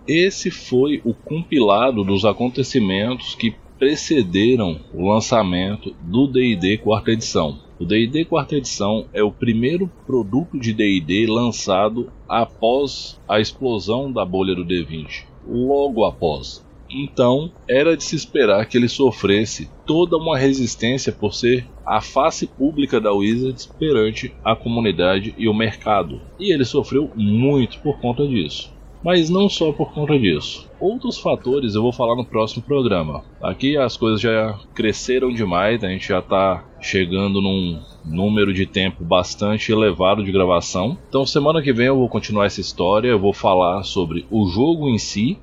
Esse 0.07 0.51
foi 0.51 1.01
o 1.03 1.13
compilado 1.13 2.03
dos 2.03 2.25
acontecimentos 2.25 3.33
que 3.33 3.55
precederam 3.77 4.79
o 4.93 5.09
lançamento 5.09 5.93
do 6.01 6.27
D&D 6.27 6.77
quarta 6.77 7.11
edição. 7.11 7.64
O 7.77 7.83
D&D 7.83 8.23
quarta 8.23 8.55
edição 8.55 9.05
é 9.11 9.21
o 9.21 9.31
primeiro 9.31 9.91
produto 10.05 10.57
de 10.57 10.71
D&D 10.71 11.27
lançado 11.27 12.09
após 12.27 13.19
a 13.27 13.41
explosão 13.41 14.09
da 14.09 14.23
bolha 14.23 14.55
do 14.55 14.63
D20, 14.63 15.25
logo 15.45 16.05
após. 16.05 16.65
Então, 16.89 17.51
era 17.67 17.97
de 17.97 18.03
se 18.05 18.15
esperar 18.15 18.65
que 18.67 18.77
ele 18.77 18.87
sofresse 18.87 19.69
toda 19.85 20.15
uma 20.15 20.37
resistência 20.37 21.11
por 21.11 21.33
ser 21.33 21.67
a 21.85 21.99
face 21.99 22.47
pública 22.47 23.01
da 23.01 23.11
Wizards 23.11 23.65
perante 23.65 24.33
a 24.41 24.55
comunidade 24.55 25.35
e 25.37 25.49
o 25.49 25.53
mercado. 25.53 26.21
E 26.39 26.53
ele 26.53 26.63
sofreu 26.63 27.11
muito 27.13 27.79
por 27.79 27.99
conta 27.99 28.25
disso 28.25 28.74
mas 29.05 29.29
não 29.29 29.47
só 29.47 29.71
por 29.71 29.93
conta 29.93 30.17
disso. 30.17 30.67
Outros 30.79 31.19
fatores 31.19 31.75
eu 31.75 31.83
vou 31.83 31.93
falar 31.93 32.15
no 32.15 32.25
próximo 32.25 32.63
programa. 32.63 33.23
Aqui 33.39 33.77
as 33.77 33.95
coisas 33.95 34.19
já 34.19 34.57
cresceram 34.73 35.31
demais, 35.31 35.83
a 35.83 35.89
gente 35.89 36.07
já 36.07 36.17
está 36.17 36.65
chegando 36.81 37.39
num 37.39 37.79
número 38.03 38.51
de 38.51 38.65
tempo 38.65 39.03
bastante 39.03 39.71
elevado 39.71 40.23
de 40.23 40.31
gravação. 40.31 40.97
Então 41.07 41.23
semana 41.23 41.61
que 41.61 41.71
vem 41.71 41.85
eu 41.85 41.95
vou 41.95 42.09
continuar 42.09 42.47
essa 42.47 42.59
história, 42.59 43.09
eu 43.09 43.19
vou 43.19 43.31
falar 43.31 43.83
sobre 43.83 44.25
o 44.31 44.47
jogo 44.47 44.89
em 44.89 44.97
si. 44.97 45.37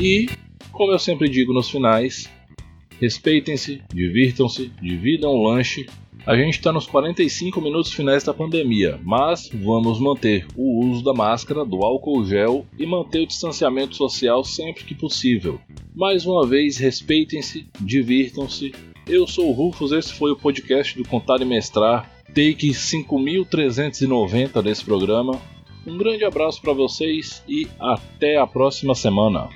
E 0.00 0.26
como 0.78 0.92
eu 0.92 0.98
sempre 0.98 1.28
digo 1.28 1.52
nos 1.52 1.68
finais, 1.68 2.30
respeitem-se, 3.00 3.82
divirtam-se, 3.92 4.70
dividam 4.80 5.32
o 5.32 5.48
lanche. 5.48 5.86
A 6.24 6.36
gente 6.36 6.54
está 6.54 6.72
nos 6.72 6.86
45 6.86 7.60
minutos 7.60 7.92
finais 7.92 8.22
da 8.22 8.32
pandemia, 8.32 8.96
mas 9.02 9.50
vamos 9.52 9.98
manter 9.98 10.46
o 10.56 10.86
uso 10.86 11.02
da 11.02 11.12
máscara, 11.12 11.64
do 11.64 11.82
álcool 11.82 12.24
gel 12.24 12.64
e 12.78 12.86
manter 12.86 13.22
o 13.22 13.26
distanciamento 13.26 13.96
social 13.96 14.44
sempre 14.44 14.84
que 14.84 14.94
possível. 14.94 15.60
Mais 15.96 16.24
uma 16.24 16.46
vez, 16.46 16.76
respeitem-se, 16.76 17.66
divirtam-se. 17.80 18.72
Eu 19.04 19.26
sou 19.26 19.48
o 19.48 19.52
Rufus, 19.52 19.90
esse 19.90 20.12
foi 20.12 20.30
o 20.30 20.36
podcast 20.36 20.96
do 20.96 21.08
Contar 21.08 21.40
e 21.40 21.44
Mestrar, 21.44 22.08
take 22.26 22.72
5390 22.72 24.62
desse 24.62 24.84
programa. 24.84 25.40
Um 25.84 25.98
grande 25.98 26.24
abraço 26.24 26.62
para 26.62 26.72
vocês 26.72 27.42
e 27.48 27.66
até 27.80 28.36
a 28.36 28.46
próxima 28.46 28.94
semana. 28.94 29.48